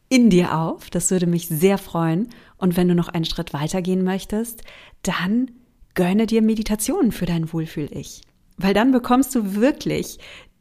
in 0.08 0.30
dir 0.30 0.56
auf. 0.56 0.90
Das 0.90 1.10
würde 1.10 1.26
mich 1.26 1.48
sehr 1.48 1.78
freuen. 1.78 2.28
Und 2.56 2.76
wenn 2.76 2.88
du 2.88 2.94
noch 2.94 3.08
einen 3.08 3.24
Schritt 3.24 3.52
weitergehen 3.52 4.04
möchtest, 4.04 4.62
dann 5.02 5.50
gönne 5.94 6.26
dir 6.26 6.42
Meditationen 6.42 7.12
für 7.12 7.26
dein 7.26 7.52
Wohlfühl-Ich. 7.52 8.22
Weil 8.56 8.74
dann 8.74 8.92
bekommst 8.92 9.34
du 9.34 9.54
wirklich 9.56 10.18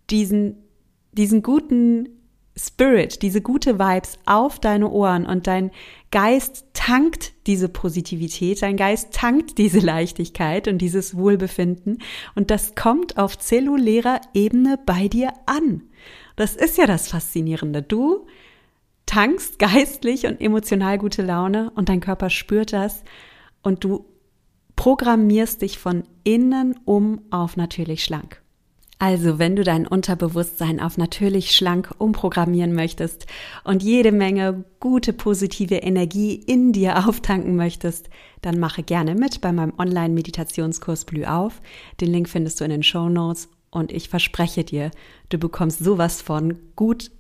diesen, 0.10 0.58
diesen 1.12 1.44
guten 1.44 2.10
Spirit, 2.58 3.22
diese 3.22 3.42
gute 3.42 3.80
Vibes 3.80 4.18
auf 4.26 4.60
deine 4.60 4.90
Ohren 4.90 5.26
und 5.26 5.46
dein 5.46 5.72
Geist 6.12 6.68
tankt 6.74 7.34
diese 7.48 7.68
Positivität, 7.68 8.62
dein 8.62 8.78
Geist 8.78 9.14
tankt 9.14 9.58
diese 9.58 9.80
Leichtigkeit 9.80 10.70
und 10.70 10.78
dieses 10.78 11.18
Wohlbefinden 11.18 12.00
und 12.34 12.52
das 12.52 12.76
kommt 12.76 13.18
auf 13.18 13.38
zellulärer 13.38 14.22
Ebene 14.34 14.80
bei 14.86 15.10
dir 15.10 15.34
an. 15.46 15.84
Das 16.38 16.56
ist 16.56 16.78
ja 16.78 16.86
das 16.86 17.10
Faszinierende. 17.10 17.82
Du 17.82 18.26
tankst 19.06 19.60
geistlich 19.60 20.26
und 20.26 20.42
emotional 20.42 20.98
gute 20.98 21.22
Laune 21.22 21.72
und 21.76 21.90
dein 21.90 22.02
Körper 22.02 22.30
spürt 22.30 22.74
das 22.74 23.04
und 23.62 23.84
du 23.84 24.06
programmierst 24.76 25.62
dich 25.62 25.80
von 25.80 26.04
innen 26.24 26.80
um 26.86 27.22
auf 27.32 27.58
natürlich 27.58 28.04
schlank. 28.04 28.42
Also, 28.98 29.40
wenn 29.40 29.58
du 29.58 29.64
dein 29.64 29.88
Unterbewusstsein 29.88 30.80
auf 30.80 30.98
natürlich 30.98 31.54
schlank 31.54 31.94
umprogrammieren 31.98 32.74
möchtest 32.74 33.26
und 33.66 33.84
jede 33.84 34.14
Menge 34.14 34.64
gute 34.80 35.12
positive 35.12 35.76
Energie 35.76 36.34
in 36.36 36.72
dir 36.72 37.06
auftanken 37.08 37.58
möchtest, 37.58 38.10
dann 38.42 38.58
mache 38.58 38.84
gerne 38.84 39.14
mit 39.16 39.42
bei 39.42 39.52
meinem 39.52 39.74
Online-Meditationskurs 39.78 41.04
Blüh 41.04 41.26
auf. 41.26 41.62
Den 42.00 42.12
Link 42.12 42.30
findest 42.30 42.62
du 42.62 42.64
in 42.64 42.70
den 42.70 42.84
Show 42.84 43.10
Notes 43.10 43.50
und 43.70 43.92
ich 43.92 44.08
verspreche 44.08 44.64
dir, 44.64 44.92
du 45.28 45.38
bekommst 45.38 45.84
sowas 45.84 46.22
von 46.22 46.58
gut 46.78 47.12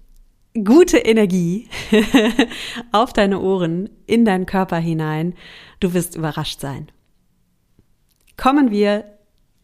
gute 0.63 0.97
Energie 0.97 1.67
auf 2.91 3.13
deine 3.13 3.39
Ohren, 3.41 3.89
in 4.05 4.25
deinen 4.25 4.45
Körper 4.45 4.77
hinein. 4.77 5.33
Du 5.79 5.93
wirst 5.93 6.15
überrascht 6.15 6.59
sein. 6.59 6.91
Kommen 8.37 8.71
wir 8.71 9.05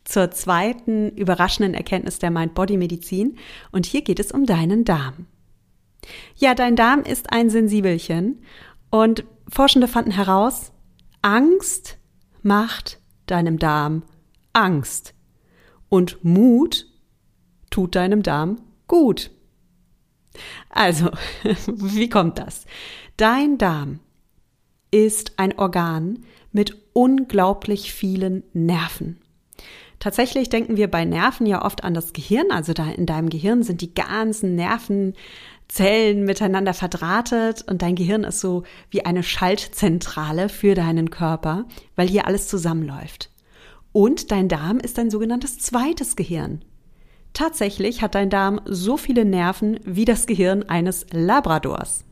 zur 0.04 0.32
zweiten 0.32 1.10
überraschenden 1.16 1.74
Erkenntnis 1.74 2.20
der 2.20 2.32
Mind-Body-Medizin 2.32 3.38
und 3.72 3.86
hier 3.86 4.02
geht 4.02 4.20
es 4.20 4.32
um 4.32 4.46
deinen 4.46 4.84
Darm. 4.84 5.28
Ja, 6.36 6.56
dein 6.56 6.76
Darm 6.76 7.02
ist 7.04 7.32
ein 7.32 7.50
Sensibelchen 7.50 8.42
und 8.90 9.24
Forschende 9.48 9.88
fanden 9.88 10.12
heraus, 10.12 10.72
Angst 11.22 11.98
macht 12.42 13.00
deinem 13.28 13.60
Darm 13.60 14.04
Angst 14.54 15.14
und 15.90 16.24
Mut 16.24 16.88
tut 17.70 17.96
deinem 17.96 18.24
Darm 18.24 18.62
gut. 18.88 19.32
Also, 20.70 21.10
wie 21.68 22.10
kommt 22.10 22.40
das? 22.40 22.66
Dein 23.18 23.58
Darm 23.58 24.00
ist 24.92 25.34
ein 25.38 25.58
Organ 25.58 26.26
mit 26.52 26.78
unglaublich 26.94 27.94
vielen 27.94 28.44
Nerven. 28.54 29.20
Tatsächlich 30.00 30.50
denken 30.50 30.78
wir 30.78 30.90
bei 30.90 31.06
Nerven 31.06 31.46
ja 31.46 31.64
oft 31.64 31.84
an 31.84 31.94
das 31.94 32.12
Gehirn, 32.14 32.50
also 32.50 32.74
da 32.74 32.90
in 32.90 33.06
deinem 33.06 33.30
Gehirn 33.30 33.62
sind 33.62 33.82
die 33.82 33.94
ganzen 33.94 34.56
Nervenzellen 34.56 36.26
miteinander 36.26 36.74
verdrahtet 36.74 37.64
und 37.70 37.84
dein 37.84 37.96
Gehirn 37.96 38.24
ist 38.24 38.40
so 38.40 38.64
wie 38.90 39.06
eine 39.06 39.22
Schaltzentrale 39.22 40.50
für 40.50 40.74
deinen 40.74 41.12
Körper, 41.12 41.66
weil 41.96 42.08
hier 42.08 42.26
alles 42.26 42.48
zusammenläuft. 42.48 43.30
Und 43.92 44.32
dein 44.32 44.48
Darm 44.48 44.80
ist 44.80 44.98
ein 44.98 45.12
sogenanntes 45.12 45.60
zweites 45.60 46.16
Gehirn. 46.16 46.64
Tatsächlich 47.34 48.02
hat 48.02 48.16
dein 48.16 48.30
Darm 48.30 48.62
so 48.66 48.98
viele 48.98 49.26
Nerven 49.26 49.80
wie 49.84 50.06
das 50.06 50.28
Gehirn 50.28 50.64
eines 50.64 51.06
Labradors. 51.12 52.06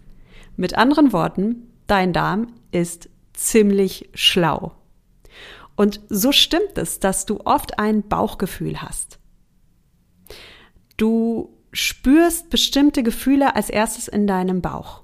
Mit 0.55 0.77
anderen 0.77 1.13
Worten, 1.13 1.67
dein 1.87 2.13
Darm 2.13 2.47
ist 2.71 3.09
ziemlich 3.33 4.09
schlau. 4.13 4.73
Und 5.75 6.01
so 6.09 6.31
stimmt 6.31 6.77
es, 6.77 6.99
dass 6.99 7.25
du 7.25 7.39
oft 7.45 7.79
ein 7.79 8.03
Bauchgefühl 8.03 8.81
hast. 8.81 9.19
Du 10.97 11.55
spürst 11.71 12.49
bestimmte 12.49 13.03
Gefühle 13.03 13.55
als 13.55 13.69
erstes 13.69 14.07
in 14.07 14.27
deinem 14.27 14.61
Bauch. 14.61 15.03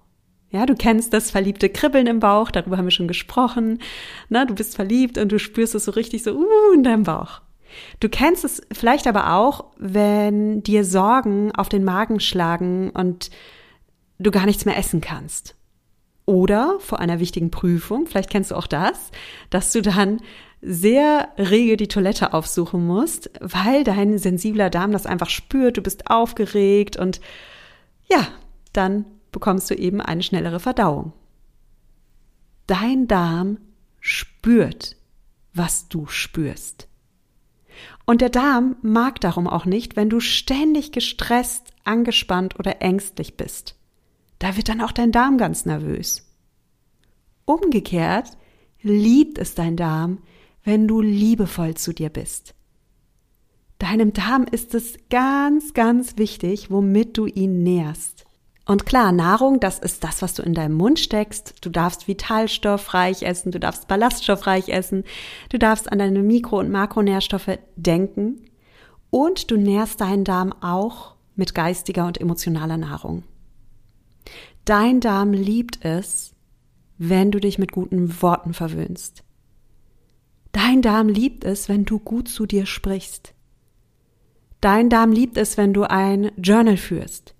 Ja, 0.49 0.65
du 0.65 0.75
kennst 0.75 1.13
das 1.13 1.31
verliebte 1.31 1.69
Kribbeln 1.69 2.07
im 2.07 2.19
Bauch, 2.19 2.51
darüber 2.51 2.77
haben 2.77 2.85
wir 2.85 2.91
schon 2.91 3.07
gesprochen. 3.07 3.79
Na, 4.29 4.45
du 4.45 4.55
bist 4.55 4.75
verliebt 4.75 5.17
und 5.17 5.31
du 5.31 5.39
spürst 5.39 5.75
es 5.75 5.85
so 5.85 5.91
richtig 5.91 6.23
so 6.23 6.31
uh, 6.31 6.73
in 6.73 6.83
deinem 6.83 7.03
Bauch. 7.03 7.41
Du 7.99 8.09
kennst 8.09 8.43
es 8.43 8.61
vielleicht 8.71 9.07
aber 9.07 9.33
auch, 9.33 9.65
wenn 9.77 10.63
dir 10.63 10.85
Sorgen 10.85 11.51
auf 11.53 11.69
den 11.69 11.83
Magen 11.83 12.19
schlagen 12.19 12.89
und 12.91 13.29
du 14.19 14.31
gar 14.31 14.45
nichts 14.45 14.65
mehr 14.65 14.77
essen 14.77 15.01
kannst. 15.01 15.55
Oder 16.25 16.77
vor 16.79 16.99
einer 16.99 17.19
wichtigen 17.19 17.51
Prüfung, 17.51 18.07
vielleicht 18.07 18.29
kennst 18.31 18.51
du 18.51 18.55
auch 18.55 18.67
das, 18.67 19.11
dass 19.51 19.71
du 19.71 19.81
dann 19.81 20.21
sehr 20.61 21.29
rege 21.37 21.77
die 21.77 21.87
Toilette 21.87 22.33
aufsuchen 22.33 22.85
musst, 22.85 23.29
weil 23.39 23.83
dein 23.83 24.17
sensibler 24.17 24.71
Darm 24.71 24.91
das 24.91 25.05
einfach 25.05 25.29
spürt, 25.29 25.77
du 25.77 25.81
bist 25.81 26.09
aufgeregt 26.09 26.97
und 26.97 27.21
ja, 28.09 28.27
dann 28.73 29.05
bekommst 29.31 29.69
du 29.69 29.75
eben 29.75 30.01
eine 30.01 30.23
schnellere 30.23 30.59
Verdauung. 30.59 31.13
Dein 32.65 33.07
Darm 33.07 33.59
spürt, 33.99 34.95
was 35.53 35.87
du 35.87 36.07
spürst. 36.07 36.87
Und 38.05 38.21
der 38.21 38.29
Darm 38.29 38.75
mag 38.81 39.19
darum 39.19 39.47
auch 39.47 39.65
nicht, 39.65 39.95
wenn 39.95 40.09
du 40.09 40.19
ständig 40.19 40.91
gestresst, 40.91 41.73
angespannt 41.83 42.59
oder 42.59 42.81
ängstlich 42.81 43.35
bist. 43.35 43.75
Da 44.39 44.57
wird 44.57 44.69
dann 44.69 44.81
auch 44.81 44.91
dein 44.91 45.11
Darm 45.11 45.37
ganz 45.37 45.65
nervös. 45.65 46.23
Umgekehrt 47.45 48.37
liebt 48.81 49.37
es 49.37 49.55
dein 49.55 49.75
Darm, 49.75 50.19
wenn 50.63 50.87
du 50.87 51.01
liebevoll 51.01 51.75
zu 51.75 51.93
dir 51.93 52.09
bist. 52.09 52.53
Deinem 53.79 54.13
Darm 54.13 54.45
ist 54.49 54.73
es 54.73 54.97
ganz, 55.09 55.73
ganz 55.73 56.17
wichtig, 56.17 56.71
womit 56.71 57.17
du 57.17 57.25
ihn 57.25 57.63
nährst. 57.63 58.24
Und 58.65 58.87
klar, 58.87 59.11
Nahrung, 59.11 59.59
das 59.59 59.77
ist 59.77 60.03
das, 60.03 60.23
was 60.23 60.33
du 60.33 60.41
in 60.41 60.55
deinem 60.55 60.75
Mund 60.75 60.99
steckst. 60.99 61.53
Du 61.61 61.69
darfst 61.69 62.07
vitalstoffreich 62.07 63.21
essen, 63.21 63.51
du 63.51 63.59
darfst 63.59 63.87
ballaststoffreich 63.87 64.69
essen, 64.69 65.03
du 65.49 65.59
darfst 65.59 65.91
an 65.91 65.99
deine 65.99 66.23
Mikro- 66.23 66.59
und 66.59 66.71
Makronährstoffe 66.71 67.59
denken 67.75 68.41
und 69.11 69.51
du 69.51 69.57
nährst 69.57 70.01
deinen 70.01 70.23
Darm 70.23 70.51
auch 70.61 71.13
mit 71.35 71.53
geistiger 71.53 72.07
und 72.07 72.19
emotionaler 72.19 72.77
Nahrung. 72.77 73.23
Dein 74.65 74.99
Darm 74.99 75.31
liebt 75.31 75.85
es, 75.85 76.33
wenn 76.97 77.29
du 77.29 77.39
dich 77.39 77.59
mit 77.59 77.71
guten 77.71 78.21
Worten 78.23 78.53
verwöhnst. 78.53 79.23
Dein 80.53 80.81
Darm 80.81 81.07
liebt 81.07 81.43
es, 81.43 81.69
wenn 81.69 81.85
du 81.85 81.99
gut 81.99 82.29
zu 82.29 82.47
dir 82.47 82.65
sprichst. 82.65 83.35
Dein 84.59 84.89
Darm 84.89 85.11
liebt 85.11 85.37
es, 85.37 85.57
wenn 85.57 85.73
du 85.73 85.83
ein 85.83 86.31
Journal 86.37 86.77
führst. 86.77 87.34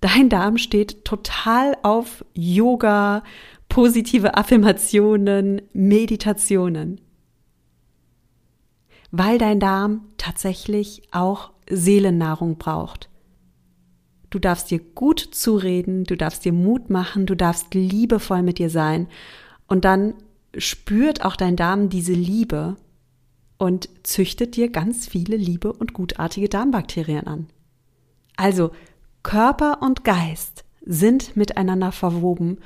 Dein 0.00 0.28
Darm 0.28 0.58
steht 0.58 1.04
total 1.04 1.76
auf 1.82 2.24
Yoga, 2.34 3.24
positive 3.68 4.36
Affirmationen, 4.36 5.62
Meditationen. 5.72 7.00
Weil 9.10 9.38
dein 9.38 9.58
Darm 9.58 10.06
tatsächlich 10.16 11.02
auch 11.10 11.50
Seelennahrung 11.68 12.58
braucht. 12.58 13.08
Du 14.30 14.38
darfst 14.38 14.70
dir 14.70 14.78
gut 14.78 15.20
zureden, 15.20 16.04
du 16.04 16.16
darfst 16.16 16.44
dir 16.44 16.52
Mut 16.52 16.90
machen, 16.90 17.26
du 17.26 17.34
darfst 17.34 17.74
liebevoll 17.74 18.42
mit 18.42 18.58
dir 18.58 18.68
sein 18.68 19.08
und 19.66 19.84
dann 19.84 20.14
spürt 20.56 21.24
auch 21.24 21.34
dein 21.34 21.56
Darm 21.56 21.88
diese 21.88 22.12
Liebe 22.12 22.76
und 23.56 23.88
züchtet 24.02 24.56
dir 24.56 24.70
ganz 24.70 25.08
viele 25.08 25.36
liebe 25.36 25.72
und 25.72 25.92
gutartige 25.94 26.48
Darmbakterien 26.48 27.26
an. 27.26 27.46
Also 28.36 28.70
Körper 29.28 29.82
und 29.82 30.04
Geist 30.04 30.64
sind 30.80 31.36
miteinander 31.36 31.92
verwoben 31.92 32.60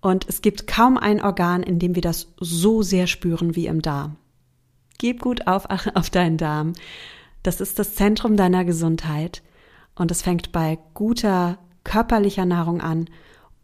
und 0.00 0.28
es 0.28 0.42
gibt 0.42 0.68
kaum 0.68 0.96
ein 0.96 1.20
Organ, 1.20 1.64
in 1.64 1.80
dem 1.80 1.96
wir 1.96 2.02
das 2.02 2.32
so 2.38 2.82
sehr 2.82 3.08
spüren 3.08 3.56
wie 3.56 3.66
im 3.66 3.82
Darm. 3.82 4.14
Gib 4.98 5.20
gut 5.20 5.48
auf, 5.48 5.66
auf 5.94 6.10
deinen 6.10 6.36
Darm. 6.36 6.74
Das 7.42 7.60
ist 7.60 7.80
das 7.80 7.96
Zentrum 7.96 8.36
deiner 8.36 8.64
Gesundheit 8.64 9.42
und 9.96 10.12
es 10.12 10.22
fängt 10.22 10.52
bei 10.52 10.78
guter 10.94 11.58
körperlicher 11.82 12.44
Nahrung 12.44 12.80
an 12.80 13.10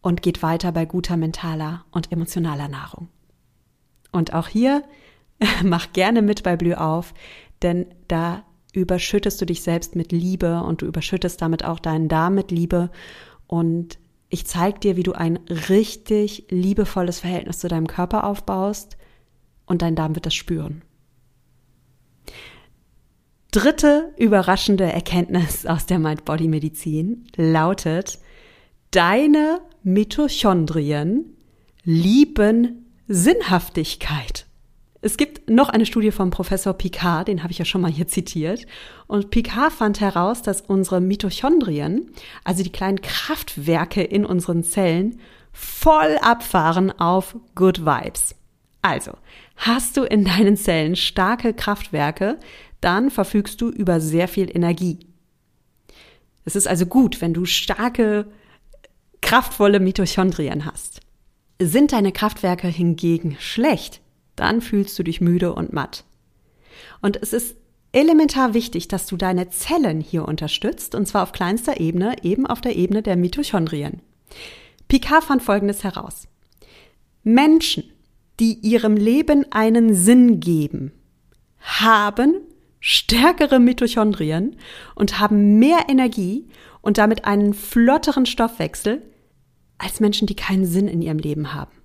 und 0.02 0.20
geht 0.20 0.42
weiter 0.42 0.72
bei 0.72 0.86
guter 0.86 1.16
mentaler 1.16 1.84
und 1.92 2.10
emotionaler 2.10 2.66
Nahrung. 2.66 3.06
Und 4.10 4.32
auch 4.34 4.48
hier 4.48 4.82
mach 5.62 5.92
gerne 5.92 6.20
mit 6.20 6.42
bei 6.42 6.56
Blüh 6.56 6.74
auf, 6.74 7.14
denn 7.62 7.86
da 8.08 8.42
überschüttest 8.72 9.40
du 9.40 9.46
dich 9.46 9.62
selbst 9.62 9.96
mit 9.96 10.12
Liebe 10.12 10.62
und 10.62 10.82
du 10.82 10.86
überschüttest 10.86 11.40
damit 11.42 11.64
auch 11.64 11.78
deinen 11.78 12.08
Darm 12.08 12.34
mit 12.34 12.50
Liebe 12.50 12.90
und 13.46 13.98
ich 14.28 14.46
zeige 14.46 14.78
dir, 14.78 14.96
wie 14.96 15.02
du 15.02 15.12
ein 15.12 15.38
richtig 15.48 16.46
liebevolles 16.50 17.20
Verhältnis 17.20 17.58
zu 17.58 17.68
deinem 17.68 17.88
Körper 17.88 18.24
aufbaust 18.24 18.96
und 19.66 19.82
dein 19.82 19.96
Darm 19.96 20.14
wird 20.14 20.26
das 20.26 20.34
spüren. 20.34 20.82
Dritte 23.50 24.14
überraschende 24.16 24.84
Erkenntnis 24.84 25.66
aus 25.66 25.86
der 25.86 25.98
Mind-Body-Medizin 25.98 27.26
lautet, 27.36 28.20
deine 28.92 29.60
Mitochondrien 29.82 31.36
lieben 31.82 32.86
Sinnhaftigkeit. 33.08 34.46
Es 35.02 35.16
gibt 35.16 35.48
noch 35.48 35.70
eine 35.70 35.86
Studie 35.86 36.10
von 36.10 36.28
Professor 36.30 36.74
Picard, 36.74 37.28
den 37.28 37.42
habe 37.42 37.52
ich 37.52 37.58
ja 37.58 37.64
schon 37.64 37.80
mal 37.80 37.90
hier 37.90 38.06
zitiert. 38.06 38.66
Und 39.06 39.30
Picard 39.30 39.72
fand 39.72 40.00
heraus, 40.00 40.42
dass 40.42 40.60
unsere 40.60 41.00
Mitochondrien, 41.00 42.10
also 42.44 42.62
die 42.62 42.72
kleinen 42.72 43.00
Kraftwerke 43.00 44.02
in 44.02 44.26
unseren 44.26 44.62
Zellen, 44.62 45.18
voll 45.52 46.18
abfahren 46.20 46.92
auf 46.98 47.34
Good 47.54 47.86
Vibes. 47.86 48.34
Also, 48.82 49.12
hast 49.56 49.96
du 49.96 50.02
in 50.02 50.24
deinen 50.24 50.56
Zellen 50.56 50.96
starke 50.96 51.54
Kraftwerke, 51.54 52.38
dann 52.80 53.10
verfügst 53.10 53.60
du 53.60 53.68
über 53.68 54.00
sehr 54.00 54.28
viel 54.28 54.54
Energie. 54.54 54.98
Es 56.44 56.56
ist 56.56 56.66
also 56.66 56.86
gut, 56.86 57.20
wenn 57.20 57.34
du 57.34 57.44
starke, 57.44 58.26
kraftvolle 59.20 59.80
Mitochondrien 59.80 60.66
hast. 60.66 61.00
Sind 61.58 61.92
deine 61.92 62.12
Kraftwerke 62.12 62.68
hingegen 62.68 63.36
schlecht, 63.38 64.00
dann 64.40 64.60
fühlst 64.60 64.98
du 64.98 65.02
dich 65.02 65.20
müde 65.20 65.54
und 65.54 65.72
matt. 65.72 66.04
Und 67.00 67.18
es 67.22 67.32
ist 67.32 67.56
elementar 67.92 68.54
wichtig, 68.54 68.88
dass 68.88 69.06
du 69.06 69.16
deine 69.16 69.50
Zellen 69.50 70.00
hier 70.00 70.26
unterstützt, 70.26 70.94
und 70.94 71.06
zwar 71.06 71.22
auf 71.22 71.32
kleinster 71.32 71.80
Ebene, 71.80 72.16
eben 72.22 72.46
auf 72.46 72.60
der 72.60 72.76
Ebene 72.76 73.02
der 73.02 73.16
Mitochondrien. 73.16 74.00
Picard 74.88 75.24
fand 75.24 75.42
Folgendes 75.42 75.84
heraus. 75.84 76.26
Menschen, 77.22 77.84
die 78.38 78.54
ihrem 78.54 78.96
Leben 78.96 79.44
einen 79.52 79.94
Sinn 79.94 80.40
geben, 80.40 80.92
haben 81.58 82.34
stärkere 82.80 83.60
Mitochondrien 83.60 84.56
und 84.94 85.20
haben 85.20 85.58
mehr 85.58 85.86
Energie 85.88 86.48
und 86.80 86.96
damit 86.96 87.26
einen 87.26 87.52
flotteren 87.52 88.24
Stoffwechsel 88.24 89.02
als 89.76 90.00
Menschen, 90.00 90.26
die 90.26 90.36
keinen 90.36 90.64
Sinn 90.64 90.88
in 90.88 91.02
ihrem 91.02 91.18
Leben 91.18 91.52
haben. 91.52 91.79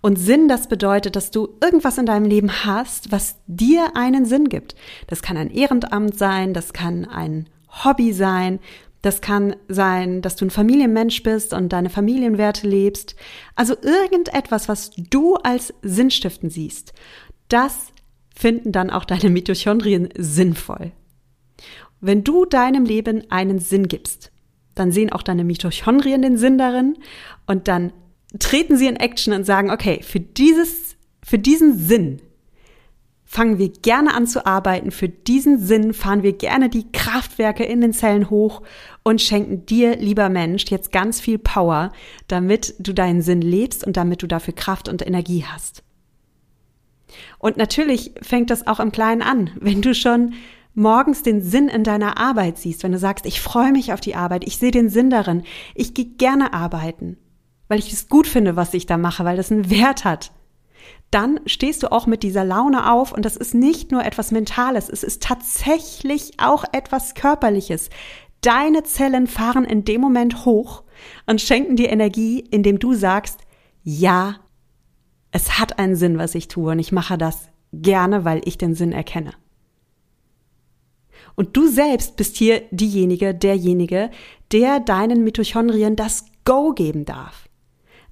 Und 0.00 0.16
Sinn, 0.16 0.48
das 0.48 0.68
bedeutet, 0.68 1.16
dass 1.16 1.30
du 1.30 1.48
irgendwas 1.60 1.98
in 1.98 2.06
deinem 2.06 2.24
Leben 2.26 2.64
hast, 2.64 3.10
was 3.10 3.36
dir 3.46 3.96
einen 3.96 4.24
Sinn 4.24 4.48
gibt. 4.48 4.76
Das 5.08 5.22
kann 5.22 5.36
ein 5.36 5.50
Ehrenamt 5.50 6.16
sein, 6.16 6.54
das 6.54 6.72
kann 6.72 7.04
ein 7.04 7.48
Hobby 7.84 8.12
sein, 8.12 8.60
das 9.02 9.20
kann 9.20 9.56
sein, 9.68 10.22
dass 10.22 10.36
du 10.36 10.46
ein 10.46 10.50
Familienmensch 10.50 11.22
bist 11.22 11.52
und 11.52 11.72
deine 11.72 11.90
Familienwerte 11.90 12.66
lebst. 12.66 13.16
Also 13.54 13.74
irgendetwas, 13.80 14.68
was 14.68 14.90
du 14.90 15.36
als 15.36 15.74
Sinnstiften 15.82 16.50
siehst. 16.50 16.92
Das 17.48 17.92
finden 18.34 18.72
dann 18.72 18.90
auch 18.90 19.04
deine 19.04 19.30
Mitochondrien 19.30 20.10
sinnvoll. 20.16 20.92
Wenn 22.00 22.22
du 22.22 22.44
deinem 22.44 22.84
Leben 22.84 23.28
einen 23.30 23.58
Sinn 23.58 23.88
gibst, 23.88 24.30
dann 24.74 24.92
sehen 24.92 25.12
auch 25.12 25.22
deine 25.22 25.42
Mitochondrien 25.42 26.22
den 26.22 26.36
Sinn 26.36 26.56
darin 26.56 26.96
und 27.46 27.66
dann 27.66 27.92
treten 28.38 28.76
sie 28.76 28.86
in 28.86 28.96
Action 28.96 29.32
und 29.32 29.44
sagen, 29.44 29.70
okay, 29.70 30.00
für 30.02 30.20
dieses, 30.20 30.96
für 31.24 31.38
diesen 31.38 31.78
Sinn 31.78 32.20
fangen 33.24 33.58
wir 33.58 33.68
gerne 33.68 34.14
an 34.14 34.26
zu 34.26 34.46
arbeiten. 34.46 34.90
Für 34.90 35.08
diesen 35.08 35.58
Sinn 35.58 35.92
fahren 35.92 36.22
wir 36.22 36.32
gerne 36.32 36.70
die 36.70 36.90
Kraftwerke 36.92 37.62
in 37.62 37.82
den 37.82 37.92
Zellen 37.92 38.30
hoch 38.30 38.62
und 39.02 39.20
schenken 39.20 39.66
dir, 39.66 39.96
lieber 39.96 40.30
Mensch, 40.30 40.64
jetzt 40.70 40.92
ganz 40.92 41.20
viel 41.20 41.38
Power, 41.38 41.92
damit 42.26 42.74
du 42.78 42.94
deinen 42.94 43.20
Sinn 43.20 43.42
lebst 43.42 43.86
und 43.86 43.98
damit 43.98 44.22
du 44.22 44.26
dafür 44.26 44.54
Kraft 44.54 44.88
und 44.88 45.06
Energie 45.06 45.44
hast. 45.46 45.82
Und 47.38 47.58
natürlich 47.58 48.12
fängt 48.22 48.50
das 48.50 48.66
auch 48.66 48.80
im 48.80 48.92
Kleinen 48.92 49.22
an. 49.22 49.50
Wenn 49.60 49.82
du 49.82 49.94
schon 49.94 50.32
morgens 50.74 51.22
den 51.22 51.42
Sinn 51.42 51.68
in 51.68 51.84
deiner 51.84 52.18
Arbeit 52.18 52.56
siehst, 52.56 52.82
wenn 52.82 52.92
du 52.92 52.98
sagst, 52.98 53.26
ich 53.26 53.42
freue 53.42 53.72
mich 53.72 53.92
auf 53.92 54.00
die 54.00 54.14
Arbeit, 54.14 54.46
ich 54.46 54.56
sehe 54.56 54.70
den 54.70 54.88
Sinn 54.88 55.10
darin, 55.10 55.42
ich 55.74 55.92
gehe 55.92 56.06
gerne 56.06 56.54
arbeiten, 56.54 57.18
weil 57.68 57.78
ich 57.78 57.92
es 57.92 58.08
gut 58.08 58.26
finde, 58.26 58.56
was 58.56 58.74
ich 58.74 58.86
da 58.86 58.96
mache, 58.96 59.24
weil 59.24 59.36
das 59.36 59.52
einen 59.52 59.70
Wert 59.70 60.04
hat, 60.04 60.32
dann 61.10 61.40
stehst 61.46 61.82
du 61.82 61.92
auch 61.92 62.06
mit 62.06 62.22
dieser 62.22 62.44
Laune 62.44 62.92
auf 62.92 63.12
und 63.12 63.24
das 63.24 63.36
ist 63.36 63.54
nicht 63.54 63.92
nur 63.92 64.04
etwas 64.04 64.30
Mentales, 64.30 64.88
es 64.88 65.02
ist 65.02 65.22
tatsächlich 65.22 66.32
auch 66.38 66.64
etwas 66.72 67.14
Körperliches. 67.14 67.90
Deine 68.40 68.82
Zellen 68.84 69.26
fahren 69.26 69.64
in 69.64 69.84
dem 69.84 70.00
Moment 70.00 70.44
hoch 70.44 70.84
und 71.26 71.40
schenken 71.40 71.76
dir 71.76 71.90
Energie, 71.90 72.40
indem 72.40 72.78
du 72.78 72.94
sagst, 72.94 73.40
ja, 73.82 74.36
es 75.30 75.58
hat 75.58 75.78
einen 75.78 75.96
Sinn, 75.96 76.18
was 76.18 76.34
ich 76.34 76.48
tue 76.48 76.72
und 76.72 76.78
ich 76.78 76.92
mache 76.92 77.18
das 77.18 77.48
gerne, 77.72 78.24
weil 78.24 78.40
ich 78.44 78.58
den 78.58 78.74
Sinn 78.74 78.92
erkenne. 78.92 79.32
Und 81.34 81.56
du 81.56 81.68
selbst 81.68 82.16
bist 82.16 82.36
hier 82.36 82.62
diejenige, 82.70 83.34
derjenige, 83.34 84.10
der 84.52 84.80
deinen 84.80 85.24
Mitochondrien 85.24 85.94
das 85.94 86.26
Go 86.44 86.72
geben 86.72 87.04
darf. 87.04 87.47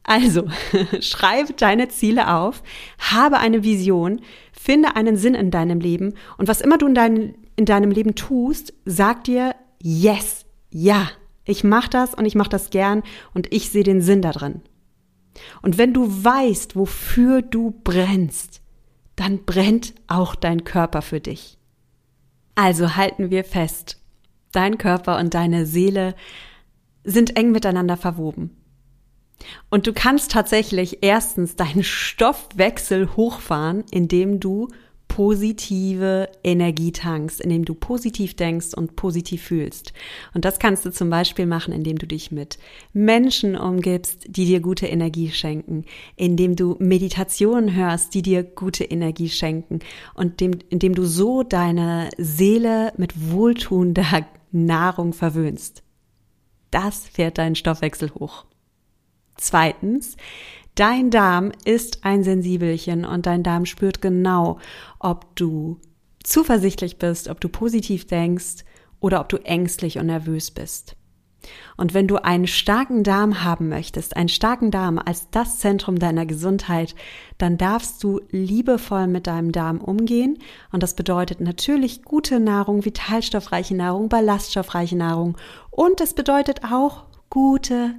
Also, 0.09 0.45
schreib 1.01 1.57
deine 1.57 1.89
Ziele 1.89 2.33
auf, 2.33 2.63
habe 2.99 3.39
eine 3.39 3.65
Vision, 3.65 4.21
finde 4.53 4.95
einen 4.95 5.17
Sinn 5.17 5.35
in 5.35 5.51
deinem 5.51 5.81
Leben 5.81 6.15
und 6.39 6.47
was 6.47 6.61
immer 6.61 6.79
du 6.79 6.87
in, 6.87 6.95
dein, 6.95 7.35
in 7.57 7.65
deinem 7.65 7.91
Leben 7.91 8.15
tust, 8.15 8.73
sag 8.85 9.25
dir 9.25 9.57
yes, 9.83 10.47
ja, 10.71 11.09
ich 11.45 11.65
mache 11.65 11.91
das 11.91 12.15
und 12.15 12.25
ich 12.25 12.37
mache 12.37 12.51
das 12.51 12.71
gern 12.71 13.03
und 13.35 13.53
ich 13.53 13.71
sehe 13.71 13.83
den 13.83 14.01
Sinn 14.01 14.23
da 14.23 14.31
drin. 14.31 14.63
Und 15.61 15.77
wenn 15.77 15.93
du 15.93 16.07
weißt, 16.09 16.77
wofür 16.77 17.43
du 17.43 17.75
brennst, 17.83 18.63
dann 19.17 19.45
brennt 19.45 19.93
auch 20.07 20.37
dein 20.37 20.63
Körper 20.63 21.03
für 21.03 21.21
dich. 21.21 21.59
Also 22.55 22.95
halten 22.95 23.31
wir 23.31 23.43
fest, 23.43 24.01
dein 24.53 24.79
Körper 24.79 25.19
und 25.19 25.35
deine 25.35 25.67
Seele 25.67 26.15
sind 27.03 27.37
eng 27.37 27.51
miteinander 27.51 27.97
verwoben. 27.97 28.57
Und 29.71 29.87
du 29.87 29.93
kannst 29.93 30.33
tatsächlich 30.33 30.99
erstens 31.03 31.57
deinen 31.57 31.85
Stoffwechsel 31.85 33.17
hochfahren, 33.17 33.85
indem 33.91 34.41
du 34.41 34.69
positive 35.09 36.29
Energie 36.43 36.93
tankst, 36.93 37.41
indem 37.41 37.65
du 37.65 37.75
positiv 37.75 38.35
denkst 38.35 38.75
und 38.75 38.97
positiv 38.97 39.43
fühlst. 39.43 39.93
Und 40.35 40.45
das 40.45 40.59
kannst 40.59 40.85
du 40.85 40.91
zum 40.91 41.11
Beispiel 41.11 41.47
machen, 41.47 41.73
indem 41.73 41.97
du 41.97 42.07
dich 42.07 42.33
mit 42.33 42.59
Menschen 42.93 43.57
umgibst, 43.57 44.27
die 44.29 44.47
dir 44.47 44.61
gute 44.61 44.87
Energie 44.87 45.31
schenken, 45.31 45.85
indem 46.17 46.57
du 46.57 46.77
Meditationen 46.81 47.75
hörst, 47.75 48.15
die 48.15 48.23
dir 48.23 48.43
gute 48.43 48.85
Energie 48.85 49.29
schenken 49.29 49.81
und 50.15 50.41
dem, 50.41 50.59
indem 50.71 50.95
du 50.95 51.05
so 51.05 51.43
deine 51.43 52.11
Seele 52.19 52.93
mit 52.97 53.31
wohltuender 53.31 54.27
Nahrung 54.53 55.13
verwöhnst. 55.13 55.83
Das 56.71 57.07
fährt 57.07 57.39
deinen 57.39 57.55
Stoffwechsel 57.55 58.13
hoch. 58.15 58.46
Zweitens, 59.39 60.17
Dein 60.77 61.11
Darm 61.11 61.53
ist 61.65 62.05
ein 62.05 62.23
Sensibelchen 62.23 63.07
und 63.07 63.25
dein 63.25 63.43
Darm 63.43 63.65
spürt 63.65 64.03
genau, 64.03 64.59
ob 64.99 65.35
du 65.35 65.81
zuversichtlich 66.23 66.99
bist, 66.99 67.29
ob 67.29 67.41
du 67.41 67.49
positiv 67.49 68.07
denkst 68.07 68.63
oder 69.01 69.21
ob 69.21 69.31
du 69.31 69.39
ängstlich 69.39 69.99
und 69.99 70.07
nervös 70.07 70.51
bist. 70.51 70.95
Und 71.79 71.95
wenn 71.95 72.09
du 72.09 72.17
einen 72.17 72.47
starken 72.47 73.05
Darm 73.05 73.43
haben 73.43 73.71
möchtest, 73.71 74.19
einen 74.19 74.29
starken 74.29 74.71
Darm 74.71 74.99
als 74.99 75.31
das 75.31 75.61
Zentrum 75.61 75.99
deiner 75.99 76.27
Gesundheit, 76.27 76.95
dann 77.39 77.57
darfst 77.57 78.05
du 78.05 78.21
liebevoll 78.31 79.07
mit 79.07 79.27
deinem 79.27 79.53
Darm 79.53 79.81
umgehen. 79.81 80.39
Und 80.73 80.83
das 80.83 80.95
bedeutet 80.95 81.41
natürlich 81.41 82.03
gute 82.03 82.39
Nahrung, 82.39 82.85
vitalstoffreiche 82.85 83.75
Nahrung, 83.75 84.11
ballaststoffreiche 84.11 84.97
Nahrung. 84.97 85.39
Und 85.71 86.03
es 86.03 86.13
bedeutet 86.13 86.65
auch 86.71 87.05
gute 87.31 87.95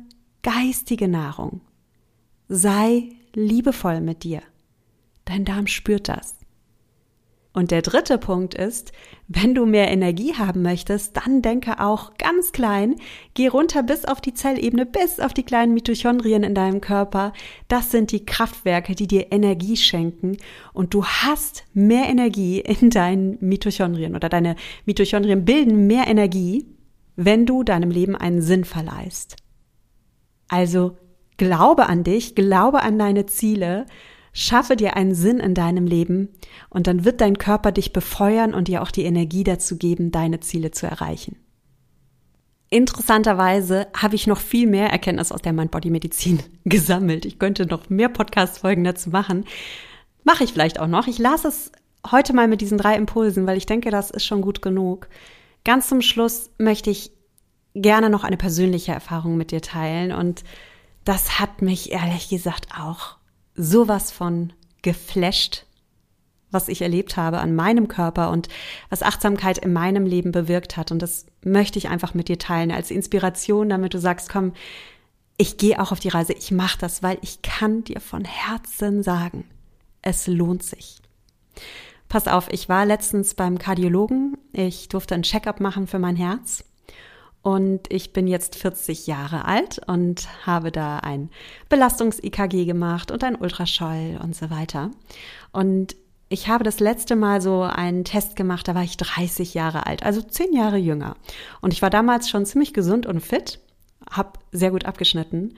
geistige 0.47 1.09
Nahrung. 1.09 1.59
Sei 2.47 3.09
liebevoll 3.33 3.99
mit 3.99 4.23
dir. 4.23 4.41
Dein 5.25 5.43
Darm 5.43 5.67
spürt 5.67 6.07
das. 6.07 6.35
Und 7.51 7.71
der 7.71 7.81
dritte 7.81 8.17
Punkt 8.17 8.53
ist, 8.53 8.93
wenn 9.27 9.55
du 9.55 9.65
mehr 9.65 9.91
Energie 9.91 10.35
haben 10.35 10.61
möchtest, 10.61 11.17
dann 11.17 11.41
denke 11.41 11.81
auch 11.81 12.13
ganz 12.17 12.53
klein, 12.53 12.95
geh 13.33 13.47
runter 13.47 13.83
bis 13.83 14.05
auf 14.05 14.21
die 14.21 14.33
Zellebene, 14.33 14.85
bis 14.85 15.19
auf 15.19 15.33
die 15.33 15.43
kleinen 15.43 15.73
Mitochondrien 15.73 16.43
in 16.43 16.55
deinem 16.55 16.79
Körper. 16.79 17.33
Das 17.67 17.91
sind 17.91 18.13
die 18.13 18.25
Kraftwerke, 18.25 18.95
die 18.95 19.07
dir 19.07 19.33
Energie 19.33 19.75
schenken 19.75 20.37
und 20.71 20.93
du 20.93 21.03
hast 21.03 21.65
mehr 21.73 22.07
Energie 22.07 22.61
in 22.61 22.89
deinen 22.89 23.37
Mitochondrien 23.41 24.15
oder 24.15 24.29
deine 24.29 24.55
Mitochondrien 24.85 25.43
bilden 25.43 25.87
mehr 25.87 26.07
Energie, 26.07 26.65
wenn 27.17 27.45
du 27.45 27.63
deinem 27.63 27.91
Leben 27.91 28.15
einen 28.15 28.41
Sinn 28.41 28.63
verleihst. 28.63 29.35
Also 30.47 30.97
Glaube 31.37 31.87
an 31.87 32.03
dich, 32.03 32.33
glaube 32.33 32.81
an 32.81 32.97
deine 32.97 33.27
Ziele, 33.27 33.85
schaffe 34.33 34.75
dir 34.75 34.97
einen 34.97 35.13
Sinn 35.13 35.39
in 35.39 35.53
deinem 35.53 35.85
Leben 35.85 36.29
und 36.69 36.87
dann 36.87 37.05
wird 37.05 37.21
dein 37.21 37.37
Körper 37.37 37.71
dich 37.71 37.93
befeuern 37.93 38.55
und 38.55 38.67
dir 38.67 38.81
auch 38.81 38.91
die 38.91 39.03
Energie 39.03 39.43
dazu 39.43 39.77
geben, 39.77 40.11
deine 40.11 40.39
Ziele 40.39 40.71
zu 40.71 40.87
erreichen. 40.87 41.37
Interessanterweise 42.69 43.87
habe 43.95 44.15
ich 44.15 44.27
noch 44.27 44.39
viel 44.39 44.67
mehr 44.67 44.89
Erkenntnis 44.89 45.31
aus 45.31 45.41
der 45.41 45.53
Mind-Body-Medizin 45.53 46.41
gesammelt. 46.65 47.25
Ich 47.25 47.39
könnte 47.39 47.67
noch 47.67 47.89
mehr 47.89 48.09
Podcast-Folgen 48.09 48.83
dazu 48.83 49.11
machen. 49.11 49.45
Mache 50.23 50.43
ich 50.43 50.53
vielleicht 50.53 50.79
auch 50.79 50.87
noch. 50.87 51.07
Ich 51.07 51.19
lasse 51.19 51.47
es 51.47 51.71
heute 52.11 52.33
mal 52.33 52.47
mit 52.47 52.61
diesen 52.61 52.77
drei 52.77 52.95
Impulsen, 52.95 53.45
weil 53.47 53.57
ich 53.57 53.67
denke, 53.67 53.91
das 53.91 54.11
ist 54.11 54.25
schon 54.25 54.41
gut 54.41 54.61
genug. 54.61 55.07
Ganz 55.63 55.87
zum 55.87 56.01
Schluss 56.01 56.49
möchte 56.57 56.89
ich 56.89 57.11
gerne 57.73 58.09
noch 58.09 58.23
eine 58.23 58.37
persönliche 58.37 58.91
Erfahrung 58.91 59.37
mit 59.37 59.51
dir 59.51 59.61
teilen 59.61 60.11
und 60.11 60.43
das 61.05 61.39
hat 61.39 61.61
mich 61.61 61.91
ehrlich 61.91 62.27
gesagt 62.27 62.67
auch 62.77 63.15
sowas 63.55 64.11
von 64.11 64.51
geflasht, 64.81 65.65
was 66.51 66.67
ich 66.67 66.81
erlebt 66.81 67.17
habe 67.17 67.39
an 67.39 67.55
meinem 67.55 67.87
Körper 67.87 68.29
und 68.29 68.49
was 68.89 69.03
Achtsamkeit 69.03 69.57
in 69.57 69.73
meinem 69.73 70.05
Leben 70.05 70.31
bewirkt 70.31 70.77
hat. 70.77 70.91
Und 70.91 71.01
das 71.01 71.25
möchte 71.43 71.79
ich 71.79 71.89
einfach 71.89 72.13
mit 72.13 72.27
dir 72.27 72.39
teilen 72.39 72.71
als 72.71 72.91
Inspiration, 72.91 73.69
damit 73.69 73.93
du 73.93 73.99
sagst, 73.99 74.29
komm, 74.29 74.53
ich 75.37 75.57
gehe 75.57 75.79
auch 75.81 75.91
auf 75.91 75.99
die 75.99 76.09
Reise, 76.09 76.33
ich 76.33 76.51
mache 76.51 76.79
das, 76.79 77.03
weil 77.03 77.17
ich 77.21 77.41
kann 77.41 77.83
dir 77.83 78.01
von 78.01 78.25
Herzen 78.25 79.03
sagen, 79.03 79.45
es 80.01 80.27
lohnt 80.27 80.63
sich. 80.63 80.97
Pass 82.09 82.27
auf, 82.27 82.49
ich 82.51 82.69
war 82.69 82.85
letztens 82.85 83.33
beim 83.33 83.59
Kardiologen, 83.59 84.37
ich 84.51 84.89
durfte 84.89 85.15
ein 85.15 85.23
Checkup 85.23 85.59
machen 85.59 85.87
für 85.87 85.99
mein 85.99 86.15
Herz 86.15 86.63
und 87.41 87.81
ich 87.89 88.13
bin 88.13 88.27
jetzt 88.27 88.55
40 88.55 89.07
Jahre 89.07 89.45
alt 89.45 89.79
und 89.87 90.27
habe 90.45 90.71
da 90.71 90.99
ein 90.99 91.29
Belastungs-EKG 91.69 92.65
gemacht 92.65 93.11
und 93.11 93.23
ein 93.23 93.35
Ultraschall 93.35 94.19
und 94.21 94.35
so 94.35 94.49
weiter. 94.49 94.91
Und 95.51 95.95
ich 96.29 96.49
habe 96.49 96.63
das 96.63 96.79
letzte 96.79 97.15
Mal 97.15 97.41
so 97.41 97.61
einen 97.61 98.03
Test 98.03 98.35
gemacht, 98.35 98.67
da 98.67 98.75
war 98.75 98.83
ich 98.83 98.97
30 98.97 99.53
Jahre 99.53 99.85
alt, 99.85 100.03
also 100.03 100.21
10 100.21 100.53
Jahre 100.53 100.77
jünger. 100.77 101.15
Und 101.61 101.73
ich 101.73 101.81
war 101.81 101.89
damals 101.89 102.29
schon 102.29 102.45
ziemlich 102.45 102.73
gesund 102.73 103.05
und 103.05 103.21
fit, 103.21 103.59
habe 104.11 104.33
sehr 104.51 104.71
gut 104.71 104.85
abgeschnitten 104.85 105.55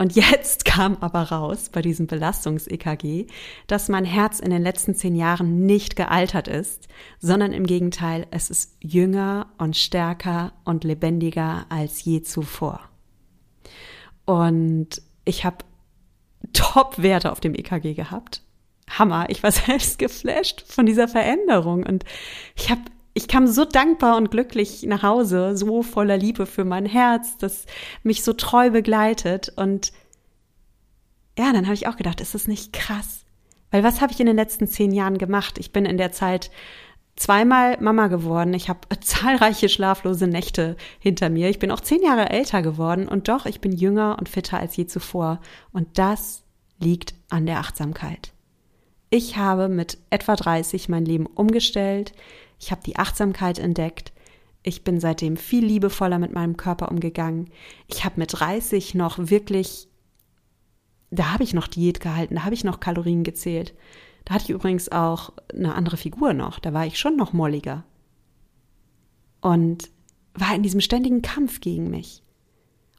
und 0.00 0.16
jetzt 0.16 0.64
kam 0.64 0.96
aber 1.02 1.24
raus 1.24 1.68
bei 1.70 1.82
diesem 1.82 2.06
Belastungs-EKG, 2.06 3.26
dass 3.66 3.90
mein 3.90 4.06
Herz 4.06 4.40
in 4.40 4.50
den 4.50 4.62
letzten 4.62 4.94
zehn 4.94 5.14
Jahren 5.14 5.66
nicht 5.66 5.94
gealtert 5.94 6.48
ist, 6.48 6.88
sondern 7.18 7.52
im 7.52 7.66
Gegenteil, 7.66 8.26
es 8.30 8.48
ist 8.48 8.78
jünger 8.80 9.48
und 9.58 9.76
stärker 9.76 10.54
und 10.64 10.84
lebendiger 10.84 11.66
als 11.68 12.02
je 12.02 12.22
zuvor. 12.22 12.80
Und 14.24 15.02
ich 15.26 15.44
habe 15.44 15.58
Top-Werte 16.54 17.30
auf 17.30 17.40
dem 17.40 17.54
EKG 17.54 17.92
gehabt. 17.92 18.42
Hammer, 18.88 19.26
ich 19.28 19.42
war 19.42 19.52
selbst 19.52 19.98
geflasht 19.98 20.64
von 20.66 20.86
dieser 20.86 21.08
Veränderung 21.08 21.84
und 21.84 22.04
ich 22.56 22.70
habe 22.70 22.80
ich 23.14 23.28
kam 23.28 23.46
so 23.46 23.64
dankbar 23.64 24.16
und 24.16 24.30
glücklich 24.30 24.84
nach 24.84 25.02
Hause, 25.02 25.56
so 25.56 25.82
voller 25.82 26.16
Liebe 26.16 26.46
für 26.46 26.64
mein 26.64 26.86
Herz, 26.86 27.36
das 27.38 27.66
mich 28.02 28.22
so 28.22 28.32
treu 28.32 28.70
begleitet. 28.70 29.52
Und 29.56 29.92
ja, 31.38 31.52
dann 31.52 31.66
habe 31.66 31.74
ich 31.74 31.88
auch 31.88 31.96
gedacht, 31.96 32.20
ist 32.20 32.34
das 32.34 32.46
nicht 32.46 32.72
krass? 32.72 33.24
Weil 33.70 33.82
was 33.82 34.00
habe 34.00 34.12
ich 34.12 34.20
in 34.20 34.26
den 34.26 34.36
letzten 34.36 34.66
zehn 34.66 34.92
Jahren 34.92 35.18
gemacht? 35.18 35.58
Ich 35.58 35.72
bin 35.72 35.84
in 35.84 35.96
der 35.96 36.12
Zeit 36.12 36.50
zweimal 37.16 37.80
Mama 37.80 38.06
geworden. 38.06 38.54
Ich 38.54 38.68
habe 38.68 38.80
zahlreiche 39.00 39.68
schlaflose 39.68 40.26
Nächte 40.26 40.76
hinter 40.98 41.30
mir. 41.30 41.50
Ich 41.50 41.58
bin 41.58 41.70
auch 41.70 41.80
zehn 41.80 42.02
Jahre 42.02 42.30
älter 42.30 42.62
geworden 42.62 43.08
und 43.08 43.28
doch, 43.28 43.46
ich 43.46 43.60
bin 43.60 43.72
jünger 43.72 44.16
und 44.18 44.28
fitter 44.28 44.58
als 44.58 44.76
je 44.76 44.86
zuvor. 44.86 45.40
Und 45.72 45.98
das 45.98 46.44
liegt 46.78 47.14
an 47.28 47.46
der 47.46 47.58
Achtsamkeit. 47.58 48.32
Ich 49.10 49.36
habe 49.36 49.68
mit 49.68 49.98
etwa 50.10 50.36
30 50.36 50.88
mein 50.88 51.04
Leben 51.04 51.26
umgestellt. 51.26 52.12
Ich 52.60 52.70
habe 52.70 52.82
die 52.84 52.96
Achtsamkeit 52.96 53.58
entdeckt. 53.58 54.12
Ich 54.62 54.84
bin 54.84 55.00
seitdem 55.00 55.36
viel 55.36 55.64
liebevoller 55.64 56.18
mit 56.18 56.32
meinem 56.32 56.56
Körper 56.56 56.90
umgegangen. 56.90 57.48
Ich 57.88 58.04
habe 58.04 58.20
mit 58.20 58.38
30 58.38 58.94
noch 58.94 59.18
wirklich, 59.18 59.88
da 61.10 61.32
habe 61.32 61.42
ich 61.42 61.54
noch 61.54 61.66
Diät 61.66 62.00
gehalten, 62.00 62.34
da 62.36 62.44
habe 62.44 62.54
ich 62.54 62.62
noch 62.62 62.78
Kalorien 62.78 63.24
gezählt. 63.24 63.74
Da 64.26 64.34
hatte 64.34 64.44
ich 64.44 64.50
übrigens 64.50 64.92
auch 64.92 65.32
eine 65.52 65.74
andere 65.74 65.96
Figur 65.96 66.34
noch, 66.34 66.58
da 66.58 66.74
war 66.74 66.86
ich 66.86 66.98
schon 66.98 67.16
noch 67.16 67.32
molliger. 67.32 67.84
Und 69.40 69.90
war 70.34 70.54
in 70.54 70.62
diesem 70.62 70.82
ständigen 70.82 71.22
Kampf 71.22 71.60
gegen 71.60 71.88
mich. 71.88 72.22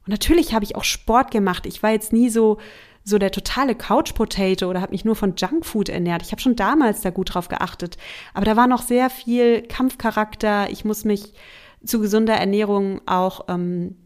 Und 0.06 0.10
natürlich 0.10 0.54
habe 0.54 0.64
ich 0.64 0.76
auch 0.76 0.84
Sport 0.84 1.30
gemacht. 1.30 1.66
Ich 1.66 1.82
war 1.82 1.90
jetzt 1.90 2.12
nie 2.12 2.28
so 2.28 2.58
so 3.04 3.18
der 3.18 3.32
totale 3.32 3.74
Couch 3.74 4.14
Potato 4.14 4.70
oder 4.70 4.80
habe 4.80 4.92
mich 4.92 5.04
nur 5.04 5.16
von 5.16 5.34
Junkfood 5.36 5.88
ernährt. 5.88 6.22
Ich 6.22 6.30
habe 6.30 6.40
schon 6.40 6.54
damals 6.54 7.00
da 7.00 7.10
gut 7.10 7.34
drauf 7.34 7.48
geachtet, 7.48 7.96
aber 8.32 8.44
da 8.44 8.56
war 8.56 8.68
noch 8.68 8.82
sehr 8.82 9.10
viel 9.10 9.62
Kampfcharakter. 9.62 10.70
Ich 10.70 10.84
muss 10.84 11.04
mich 11.04 11.32
zu 11.84 11.98
gesunder 11.98 12.34
Ernährung 12.34 13.00
auch 13.06 13.46
ähm, 13.48 13.96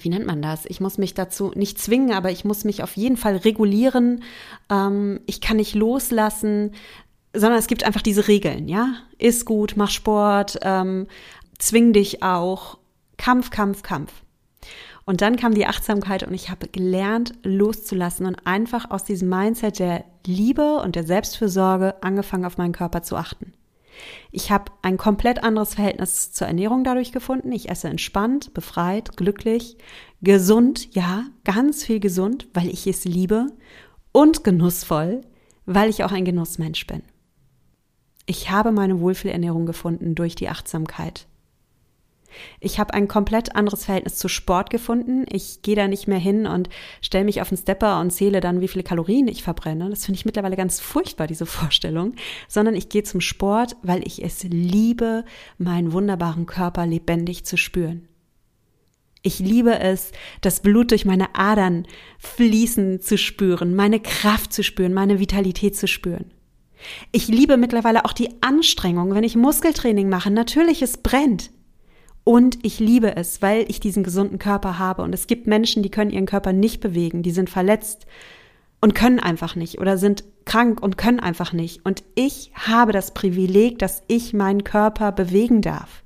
wie 0.00 0.10
nennt 0.10 0.26
man 0.26 0.42
das? 0.42 0.64
Ich 0.66 0.80
muss 0.80 0.98
mich 0.98 1.14
dazu 1.14 1.52
nicht 1.54 1.80
zwingen, 1.80 2.12
aber 2.12 2.30
ich 2.30 2.44
muss 2.44 2.64
mich 2.64 2.82
auf 2.82 2.96
jeden 2.96 3.16
Fall 3.16 3.36
regulieren. 3.36 4.22
Ähm, 4.70 5.20
ich 5.26 5.40
kann 5.40 5.56
nicht 5.56 5.74
loslassen, 5.74 6.72
sondern 7.32 7.58
es 7.58 7.66
gibt 7.66 7.84
einfach 7.84 8.02
diese 8.02 8.28
Regeln, 8.28 8.68
ja? 8.68 8.94
Iss 9.18 9.44
gut, 9.44 9.74
mach 9.76 9.90
Sport, 9.90 10.58
ähm, 10.62 11.06
zwing 11.58 11.92
dich 11.92 12.22
auch. 12.22 12.78
Kampf, 13.16 13.50
Kampf, 13.50 13.82
Kampf. 13.82 14.12
Und 15.08 15.22
dann 15.22 15.36
kam 15.36 15.54
die 15.54 15.64
Achtsamkeit 15.64 16.22
und 16.22 16.34
ich 16.34 16.50
habe 16.50 16.68
gelernt, 16.68 17.32
loszulassen 17.42 18.26
und 18.26 18.46
einfach 18.46 18.90
aus 18.90 19.04
diesem 19.04 19.30
Mindset 19.30 19.78
der 19.78 20.04
Liebe 20.26 20.82
und 20.82 20.96
der 20.96 21.04
Selbstfürsorge 21.06 22.02
angefangen, 22.02 22.44
auf 22.44 22.58
meinen 22.58 22.74
Körper 22.74 23.02
zu 23.02 23.16
achten. 23.16 23.54
Ich 24.32 24.50
habe 24.50 24.70
ein 24.82 24.98
komplett 24.98 25.42
anderes 25.42 25.76
Verhältnis 25.76 26.32
zur 26.32 26.46
Ernährung 26.46 26.84
dadurch 26.84 27.10
gefunden. 27.10 27.52
Ich 27.52 27.70
esse 27.70 27.88
entspannt, 27.88 28.52
befreit, 28.52 29.16
glücklich, 29.16 29.78
gesund, 30.20 30.94
ja, 30.94 31.24
ganz 31.42 31.84
viel 31.84 32.00
gesund, 32.00 32.46
weil 32.52 32.68
ich 32.68 32.86
es 32.86 33.06
liebe 33.06 33.46
und 34.12 34.44
genussvoll, 34.44 35.22
weil 35.64 35.88
ich 35.88 36.04
auch 36.04 36.12
ein 36.12 36.26
Genussmensch 36.26 36.86
bin. 36.86 37.00
Ich 38.26 38.50
habe 38.50 38.72
meine 38.72 39.00
Wohlfühlernährung 39.00 39.64
gefunden 39.64 40.14
durch 40.14 40.34
die 40.34 40.50
Achtsamkeit. 40.50 41.26
Ich 42.60 42.78
habe 42.78 42.94
ein 42.94 43.08
komplett 43.08 43.56
anderes 43.56 43.84
Verhältnis 43.84 44.16
zu 44.16 44.28
Sport 44.28 44.70
gefunden. 44.70 45.24
Ich 45.30 45.62
gehe 45.62 45.76
da 45.76 45.88
nicht 45.88 46.08
mehr 46.08 46.18
hin 46.18 46.46
und 46.46 46.68
stelle 47.00 47.24
mich 47.24 47.40
auf 47.40 47.48
den 47.48 47.58
Stepper 47.58 48.00
und 48.00 48.10
zähle 48.10 48.40
dann, 48.40 48.60
wie 48.60 48.68
viele 48.68 48.84
Kalorien 48.84 49.28
ich 49.28 49.42
verbrenne. 49.42 49.90
Das 49.90 50.04
finde 50.04 50.18
ich 50.18 50.24
mittlerweile 50.24 50.56
ganz 50.56 50.80
furchtbar, 50.80 51.26
diese 51.26 51.46
Vorstellung. 51.46 52.14
Sondern 52.48 52.74
ich 52.74 52.88
gehe 52.88 53.02
zum 53.02 53.20
Sport, 53.20 53.76
weil 53.82 54.06
ich 54.06 54.22
es 54.22 54.44
liebe, 54.44 55.24
meinen 55.58 55.92
wunderbaren 55.92 56.46
Körper 56.46 56.86
lebendig 56.86 57.44
zu 57.44 57.56
spüren. 57.56 58.08
Ich 59.22 59.40
liebe 59.40 59.78
es, 59.78 60.12
das 60.40 60.60
Blut 60.60 60.92
durch 60.92 61.04
meine 61.04 61.34
Adern 61.34 61.86
fließen 62.18 63.00
zu 63.00 63.18
spüren, 63.18 63.74
meine 63.74 64.00
Kraft 64.00 64.52
zu 64.52 64.62
spüren, 64.62 64.94
meine 64.94 65.18
Vitalität 65.18 65.76
zu 65.76 65.88
spüren. 65.88 66.30
Ich 67.10 67.26
liebe 67.26 67.56
mittlerweile 67.56 68.04
auch 68.04 68.12
die 68.12 68.40
Anstrengung, 68.40 69.14
wenn 69.14 69.24
ich 69.24 69.34
Muskeltraining 69.34 70.08
mache. 70.08 70.30
Natürlich, 70.30 70.82
es 70.82 70.98
brennt. 70.98 71.50
Und 72.28 72.62
ich 72.62 72.78
liebe 72.78 73.16
es, 73.16 73.40
weil 73.40 73.64
ich 73.68 73.80
diesen 73.80 74.02
gesunden 74.02 74.38
Körper 74.38 74.78
habe. 74.78 75.00
Und 75.00 75.14
es 75.14 75.28
gibt 75.28 75.46
Menschen, 75.46 75.82
die 75.82 75.88
können 75.88 76.10
ihren 76.10 76.26
Körper 76.26 76.52
nicht 76.52 76.82
bewegen, 76.82 77.22
die 77.22 77.30
sind 77.30 77.48
verletzt 77.48 78.04
und 78.82 78.94
können 78.94 79.18
einfach 79.18 79.56
nicht 79.56 79.78
oder 79.78 79.96
sind 79.96 80.24
krank 80.44 80.82
und 80.82 80.98
können 80.98 81.20
einfach 81.20 81.54
nicht. 81.54 81.86
Und 81.86 82.04
ich 82.16 82.52
habe 82.52 82.92
das 82.92 83.14
Privileg, 83.14 83.78
dass 83.78 84.02
ich 84.08 84.34
meinen 84.34 84.62
Körper 84.62 85.10
bewegen 85.10 85.62
darf. 85.62 86.04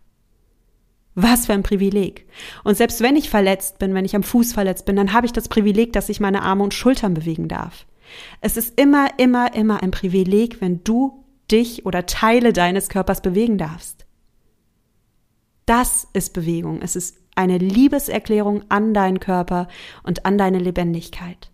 Was 1.17 1.47
für 1.47 1.55
ein 1.55 1.65
Privileg. 1.65 2.29
Und 2.63 2.77
selbst 2.77 3.01
wenn 3.01 3.17
ich 3.17 3.29
verletzt 3.29 3.81
bin, 3.81 3.93
wenn 3.93 4.05
ich 4.05 4.15
am 4.15 4.23
Fuß 4.23 4.53
verletzt 4.53 4.87
bin, 4.87 4.95
dann 4.95 5.13
habe 5.13 5.27
ich 5.27 5.33
das 5.33 5.49
Privileg, 5.49 5.93
dass 5.93 6.09
ich 6.09 6.21
meine 6.21 6.43
Arme 6.43 6.63
und 6.63 6.73
Schultern 6.73 7.15
bewegen 7.15 7.49
darf. 7.49 7.85
Es 8.41 8.57
ist 8.57 8.79
immer, 8.81 9.09
immer, 9.19 9.57
immer 9.57 9.83
ein 9.83 9.91
Privileg, 9.91 10.61
wenn 10.61 10.85
du 10.85 11.25
dich 11.51 11.85
oder 11.85 12.07
Teile 12.07 12.53
deines 12.53 12.89
Körpers 12.89 13.23
bewegen 13.23 13.59
darfst. 13.59 14.02
Das 15.67 16.09
ist 16.13 16.33
Bewegung. 16.33 16.81
Es 16.83 16.97
ist 16.97 17.17
eine 17.35 17.59
Liebeserklärung 17.59 18.65
an 18.69 18.95
deinen 18.95 19.21
Körper 19.21 19.69
und 20.03 20.27
an 20.27 20.39
deine 20.39 20.59
Lebendigkeit. 20.59 21.51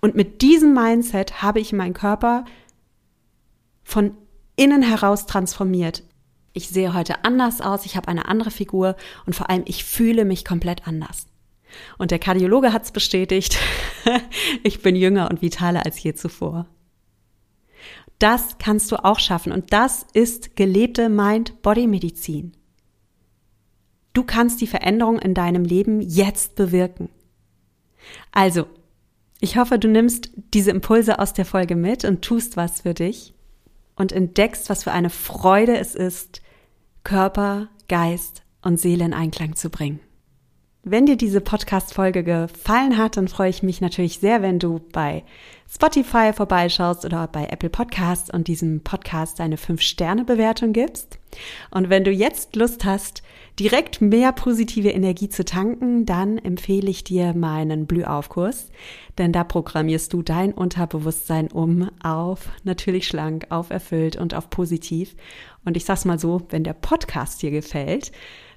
Und 0.00 0.14
mit 0.14 0.42
diesem 0.42 0.72
Mindset 0.72 1.42
habe 1.42 1.60
ich 1.60 1.72
meinen 1.72 1.94
Körper 1.94 2.44
von 3.82 4.16
innen 4.56 4.82
heraus 4.82 5.26
transformiert. 5.26 6.04
Ich 6.52 6.68
sehe 6.68 6.94
heute 6.94 7.24
anders 7.24 7.60
aus, 7.60 7.84
ich 7.84 7.96
habe 7.96 8.08
eine 8.08 8.28
andere 8.28 8.52
Figur 8.52 8.96
und 9.26 9.34
vor 9.34 9.50
allem 9.50 9.64
ich 9.66 9.84
fühle 9.84 10.24
mich 10.24 10.44
komplett 10.44 10.86
anders. 10.86 11.26
Und 11.98 12.12
der 12.12 12.20
Kardiologe 12.20 12.72
hat 12.72 12.84
es 12.84 12.92
bestätigt, 12.92 13.58
ich 14.62 14.80
bin 14.80 14.94
jünger 14.94 15.28
und 15.28 15.42
vitaler 15.42 15.84
als 15.84 16.00
je 16.00 16.14
zuvor. 16.14 16.66
Das 18.24 18.56
kannst 18.56 18.90
du 18.90 19.04
auch 19.04 19.18
schaffen 19.18 19.52
und 19.52 19.74
das 19.74 20.06
ist 20.14 20.56
gelebte 20.56 21.10
Mind-Body-Medizin. 21.10 22.56
Du 24.14 24.24
kannst 24.24 24.62
die 24.62 24.66
Veränderung 24.66 25.18
in 25.18 25.34
deinem 25.34 25.62
Leben 25.62 26.00
jetzt 26.00 26.54
bewirken. 26.54 27.10
Also, 28.32 28.64
ich 29.40 29.58
hoffe, 29.58 29.78
du 29.78 29.88
nimmst 29.88 30.30
diese 30.54 30.70
Impulse 30.70 31.18
aus 31.18 31.34
der 31.34 31.44
Folge 31.44 31.76
mit 31.76 32.06
und 32.06 32.22
tust 32.22 32.56
was 32.56 32.80
für 32.80 32.94
dich 32.94 33.34
und 33.94 34.10
entdeckst, 34.10 34.70
was 34.70 34.84
für 34.84 34.92
eine 34.92 35.10
Freude 35.10 35.76
es 35.76 35.94
ist, 35.94 36.40
Körper, 37.02 37.68
Geist 37.88 38.42
und 38.62 38.80
Seele 38.80 39.04
in 39.04 39.12
Einklang 39.12 39.54
zu 39.54 39.68
bringen. 39.68 40.00
Wenn 40.86 41.06
dir 41.06 41.16
diese 41.16 41.40
Podcast-Folge 41.40 42.22
gefallen 42.22 42.98
hat, 42.98 43.16
dann 43.16 43.26
freue 43.26 43.48
ich 43.48 43.62
mich 43.62 43.80
natürlich 43.80 44.18
sehr, 44.18 44.42
wenn 44.42 44.58
du 44.58 44.82
bei 44.92 45.24
Spotify 45.66 46.34
vorbeischaust 46.34 47.06
oder 47.06 47.26
bei 47.26 47.46
Apple 47.46 47.70
Podcasts 47.70 48.28
und 48.30 48.48
diesem 48.48 48.82
Podcast 48.82 49.40
eine 49.40 49.56
5-Sterne-Bewertung 49.56 50.74
gibst. 50.74 51.18
Und 51.70 51.88
wenn 51.88 52.04
du 52.04 52.10
jetzt 52.10 52.54
Lust 52.54 52.84
hast, 52.84 53.22
direkt 53.58 54.02
mehr 54.02 54.32
positive 54.32 54.90
Energie 54.90 55.30
zu 55.30 55.46
tanken, 55.46 56.04
dann 56.04 56.36
empfehle 56.36 56.90
ich 56.90 57.02
dir 57.02 57.32
meinen 57.32 57.86
Blühaufkurs, 57.86 58.70
denn 59.16 59.32
da 59.32 59.42
programmierst 59.42 60.12
du 60.12 60.20
dein 60.20 60.52
Unterbewusstsein 60.52 61.50
um 61.50 61.90
auf 62.02 62.50
natürlich 62.62 63.06
schlank, 63.06 63.46
auf 63.48 63.70
erfüllt 63.70 64.16
und 64.16 64.34
auf 64.34 64.50
positiv. 64.50 65.16
Und 65.64 65.78
ich 65.78 65.86
sag's 65.86 66.04
mal 66.04 66.18
so, 66.18 66.42
wenn 66.50 66.62
der 66.62 66.74
Podcast 66.74 67.40
dir 67.40 67.50
gefällt, 67.50 68.12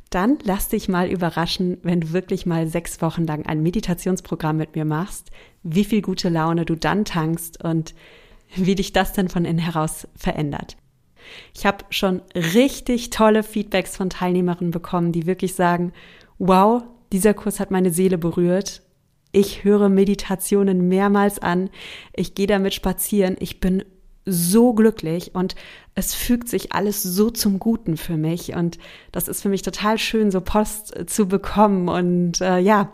dann 0.10 0.38
lass 0.44 0.70
dich 0.70 0.90
mal 0.90 1.10
überraschen, 1.10 1.78
wenn 1.84 2.02
du 2.02 2.14
wirklich 2.14 2.46
mal 2.46 2.68
sechs 2.68 3.02
Wochen 3.02 3.26
lang 3.26 3.46
ein 3.46 3.64
Meditationsprogramm 3.64 4.58
mit 4.58 4.76
mir 4.76 4.86
machst, 4.86 5.32
wie 5.64 5.86
viel 5.86 6.02
gute 6.02 6.30
Laune 6.30 6.66
du 6.66 6.76
dann 6.76 7.06
tankst 7.06 7.64
und 7.64 7.94
wie 8.56 8.76
dich 8.76 8.94
das 8.94 9.14
dann 9.14 9.30
von 9.30 9.46
innen 9.46 9.60
heraus 9.60 10.08
verändert. 10.16 10.78
Ich 11.54 11.66
habe 11.66 11.86
schon 11.90 12.22
richtig 12.34 13.10
tolle 13.10 13.44
Feedbacks 13.44 13.98
von 13.98 14.10
Teilnehmerinnen 14.10 14.72
bekommen, 14.72 15.12
die 15.12 15.26
wirklich 15.26 15.56
sagen, 15.56 15.92
wow, 16.38 16.84
dieser 17.12 17.34
Kurs 17.34 17.60
hat 17.60 17.72
meine 17.72 17.92
Seele 17.92 18.18
berührt. 18.18 18.82
Ich 19.32 19.64
höre 19.64 19.90
Meditationen 19.90 20.88
mehrmals 20.88 21.40
an. 21.40 21.70
Ich 22.14 22.34
gehe 22.34 22.48
damit 22.48 22.74
spazieren. 22.74 23.36
Ich 23.40 23.60
bin 23.60 23.84
so 24.28 24.74
glücklich 24.74 25.34
und 25.34 25.56
es 25.96 26.14
fügt 26.14 26.50
sich 26.50 26.74
alles 26.74 27.02
so 27.02 27.30
zum 27.30 27.60
Guten 27.60 27.98
für 27.98 28.18
mich 28.18 28.56
und 28.56 28.78
das 29.12 29.28
ist 29.28 29.42
für 29.42 29.50
mich 29.50 29.62
total 29.62 29.98
schön, 29.98 30.30
so 30.30 30.42
Post 30.42 31.10
zu 31.10 31.28
bekommen 31.28 31.88
und 31.88 32.42
äh, 32.42 32.60
ja, 32.60 32.94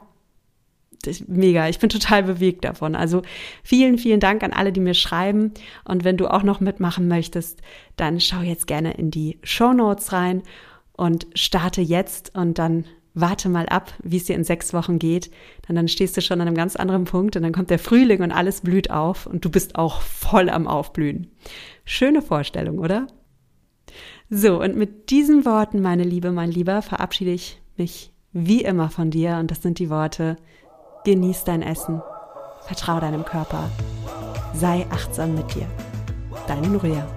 mega. 1.27 1.67
Ich 1.67 1.79
bin 1.79 1.89
total 1.89 2.23
bewegt 2.23 2.63
davon. 2.63 2.95
Also 2.95 3.23
vielen, 3.63 3.97
vielen 3.97 4.19
Dank 4.19 4.43
an 4.43 4.53
alle, 4.53 4.71
die 4.71 4.79
mir 4.79 4.93
schreiben. 4.93 5.51
Und 5.83 6.03
wenn 6.03 6.17
du 6.17 6.27
auch 6.27 6.43
noch 6.43 6.59
mitmachen 6.59 7.07
möchtest, 7.07 7.61
dann 7.97 8.19
schau 8.19 8.39
jetzt 8.39 8.67
gerne 8.67 8.93
in 8.93 9.11
die 9.11 9.39
Show 9.43 9.73
Notes 9.73 10.13
rein 10.13 10.43
und 10.93 11.27
starte 11.33 11.81
jetzt 11.81 12.35
und 12.35 12.57
dann 12.57 12.85
warte 13.13 13.49
mal 13.49 13.67
ab, 13.67 13.93
wie 14.03 14.17
es 14.17 14.25
dir 14.25 14.35
in 14.35 14.43
sechs 14.43 14.73
Wochen 14.73 14.99
geht. 14.99 15.31
Dann, 15.67 15.75
dann 15.75 15.87
stehst 15.87 16.17
du 16.17 16.21
schon 16.21 16.41
an 16.41 16.47
einem 16.47 16.55
ganz 16.55 16.75
anderen 16.75 17.05
Punkt 17.05 17.35
und 17.35 17.43
dann 17.43 17.53
kommt 17.53 17.69
der 17.69 17.79
Frühling 17.79 18.21
und 18.21 18.31
alles 18.31 18.61
blüht 18.61 18.91
auf 18.91 19.25
und 19.25 19.45
du 19.45 19.49
bist 19.49 19.75
auch 19.75 20.01
voll 20.01 20.49
am 20.49 20.67
Aufblühen. 20.67 21.31
Schöne 21.85 22.21
Vorstellung, 22.21 22.79
oder? 22.79 23.07
So, 24.29 24.61
und 24.61 24.75
mit 24.75 25.11
diesen 25.11 25.45
Worten, 25.45 25.81
meine 25.81 26.03
Liebe, 26.03 26.31
mein 26.31 26.49
Lieber, 26.49 26.81
verabschiede 26.81 27.31
ich 27.31 27.61
mich 27.77 28.11
wie 28.31 28.63
immer 28.63 28.89
von 28.89 29.11
dir 29.11 29.37
und 29.37 29.51
das 29.51 29.61
sind 29.61 29.77
die 29.77 29.89
Worte, 29.89 30.37
genieß 31.05 31.43
dein 31.43 31.61
Essen, 31.61 32.01
vertrau 32.65 32.99
deinem 32.99 33.25
Körper, 33.25 33.69
sei 34.53 34.87
achtsam 34.89 35.35
mit 35.35 35.53
dir. 35.53 35.67
Deine 36.47 36.67
Nuria. 36.67 37.07